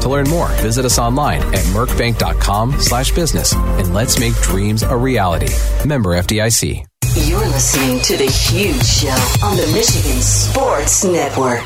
To 0.01 0.09
learn 0.09 0.27
more, 0.27 0.49
visit 0.57 0.83
us 0.83 0.99
online 0.99 1.41
at 1.55 1.63
mercbank.com 1.71 2.81
slash 2.81 3.13
business 3.13 3.53
and 3.53 3.93
let's 3.93 4.19
make 4.19 4.33
dreams 4.41 4.83
a 4.83 4.97
reality. 4.97 5.47
Member 5.87 6.09
FDIC. 6.09 6.90
You're 7.41 7.49
listening 7.49 7.99
to 8.01 8.17
The 8.17 8.25
Huge 8.25 8.85
Show 8.85 9.43
on 9.43 9.57
the 9.57 9.65
Michigan 9.73 10.21
Sports 10.21 11.03
Network. 11.03 11.65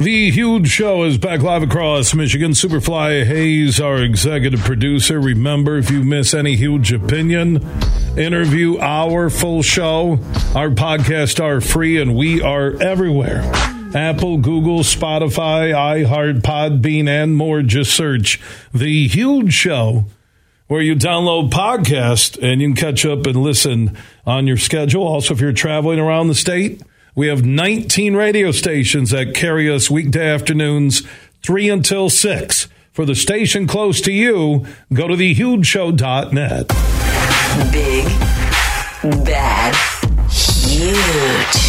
The 0.00 0.30
huge 0.32 0.68
show 0.68 1.04
is 1.04 1.16
back 1.16 1.42
live 1.42 1.62
across 1.62 2.12
Michigan. 2.12 2.50
Superfly 2.54 3.24
Hayes, 3.24 3.80
our 3.80 4.02
executive 4.02 4.58
producer. 4.62 5.20
Remember, 5.20 5.78
if 5.78 5.92
you 5.92 6.02
miss 6.02 6.34
any 6.34 6.56
huge 6.56 6.92
opinion, 6.92 7.64
interview, 8.18 8.78
our 8.78 9.30
full 9.30 9.62
show, 9.62 10.18
our 10.56 10.70
podcasts 10.70 11.38
are 11.38 11.60
free 11.60 12.00
and 12.00 12.16
we 12.16 12.42
are 12.42 12.74
everywhere. 12.82 13.77
Apple, 13.94 14.38
Google, 14.38 14.80
Spotify, 14.80 15.72
iHeart, 15.72 16.42
Podbean, 16.42 17.08
and 17.08 17.36
more. 17.36 17.62
Just 17.62 17.94
search 17.94 18.40
The 18.72 19.08
Huge 19.08 19.52
Show 19.52 20.04
where 20.68 20.82
you 20.82 20.94
download 20.94 21.50
podcast 21.50 22.40
and 22.42 22.60
you 22.60 22.68
can 22.68 22.76
catch 22.76 23.04
up 23.04 23.26
and 23.26 23.36
listen 23.36 23.96
on 24.26 24.46
your 24.46 24.58
schedule. 24.58 25.02
Also, 25.02 25.34
if 25.34 25.40
you're 25.40 25.52
traveling 25.52 25.98
around 25.98 26.28
the 26.28 26.34
state, 26.34 26.82
we 27.14 27.26
have 27.28 27.44
19 27.44 28.14
radio 28.14 28.52
stations 28.52 29.10
that 29.10 29.34
carry 29.34 29.68
us 29.68 29.90
weekday 29.90 30.28
afternoons, 30.28 31.02
3 31.42 31.70
until 31.70 32.10
6. 32.10 32.68
For 32.92 33.04
the 33.04 33.14
station 33.14 33.66
close 33.66 34.00
to 34.02 34.12
you, 34.12 34.66
go 34.92 35.08
to 35.08 35.14
thehugeshow.net. 35.14 36.68
Big, 37.72 38.04
bad, 39.24 39.74
huge. 40.30 41.67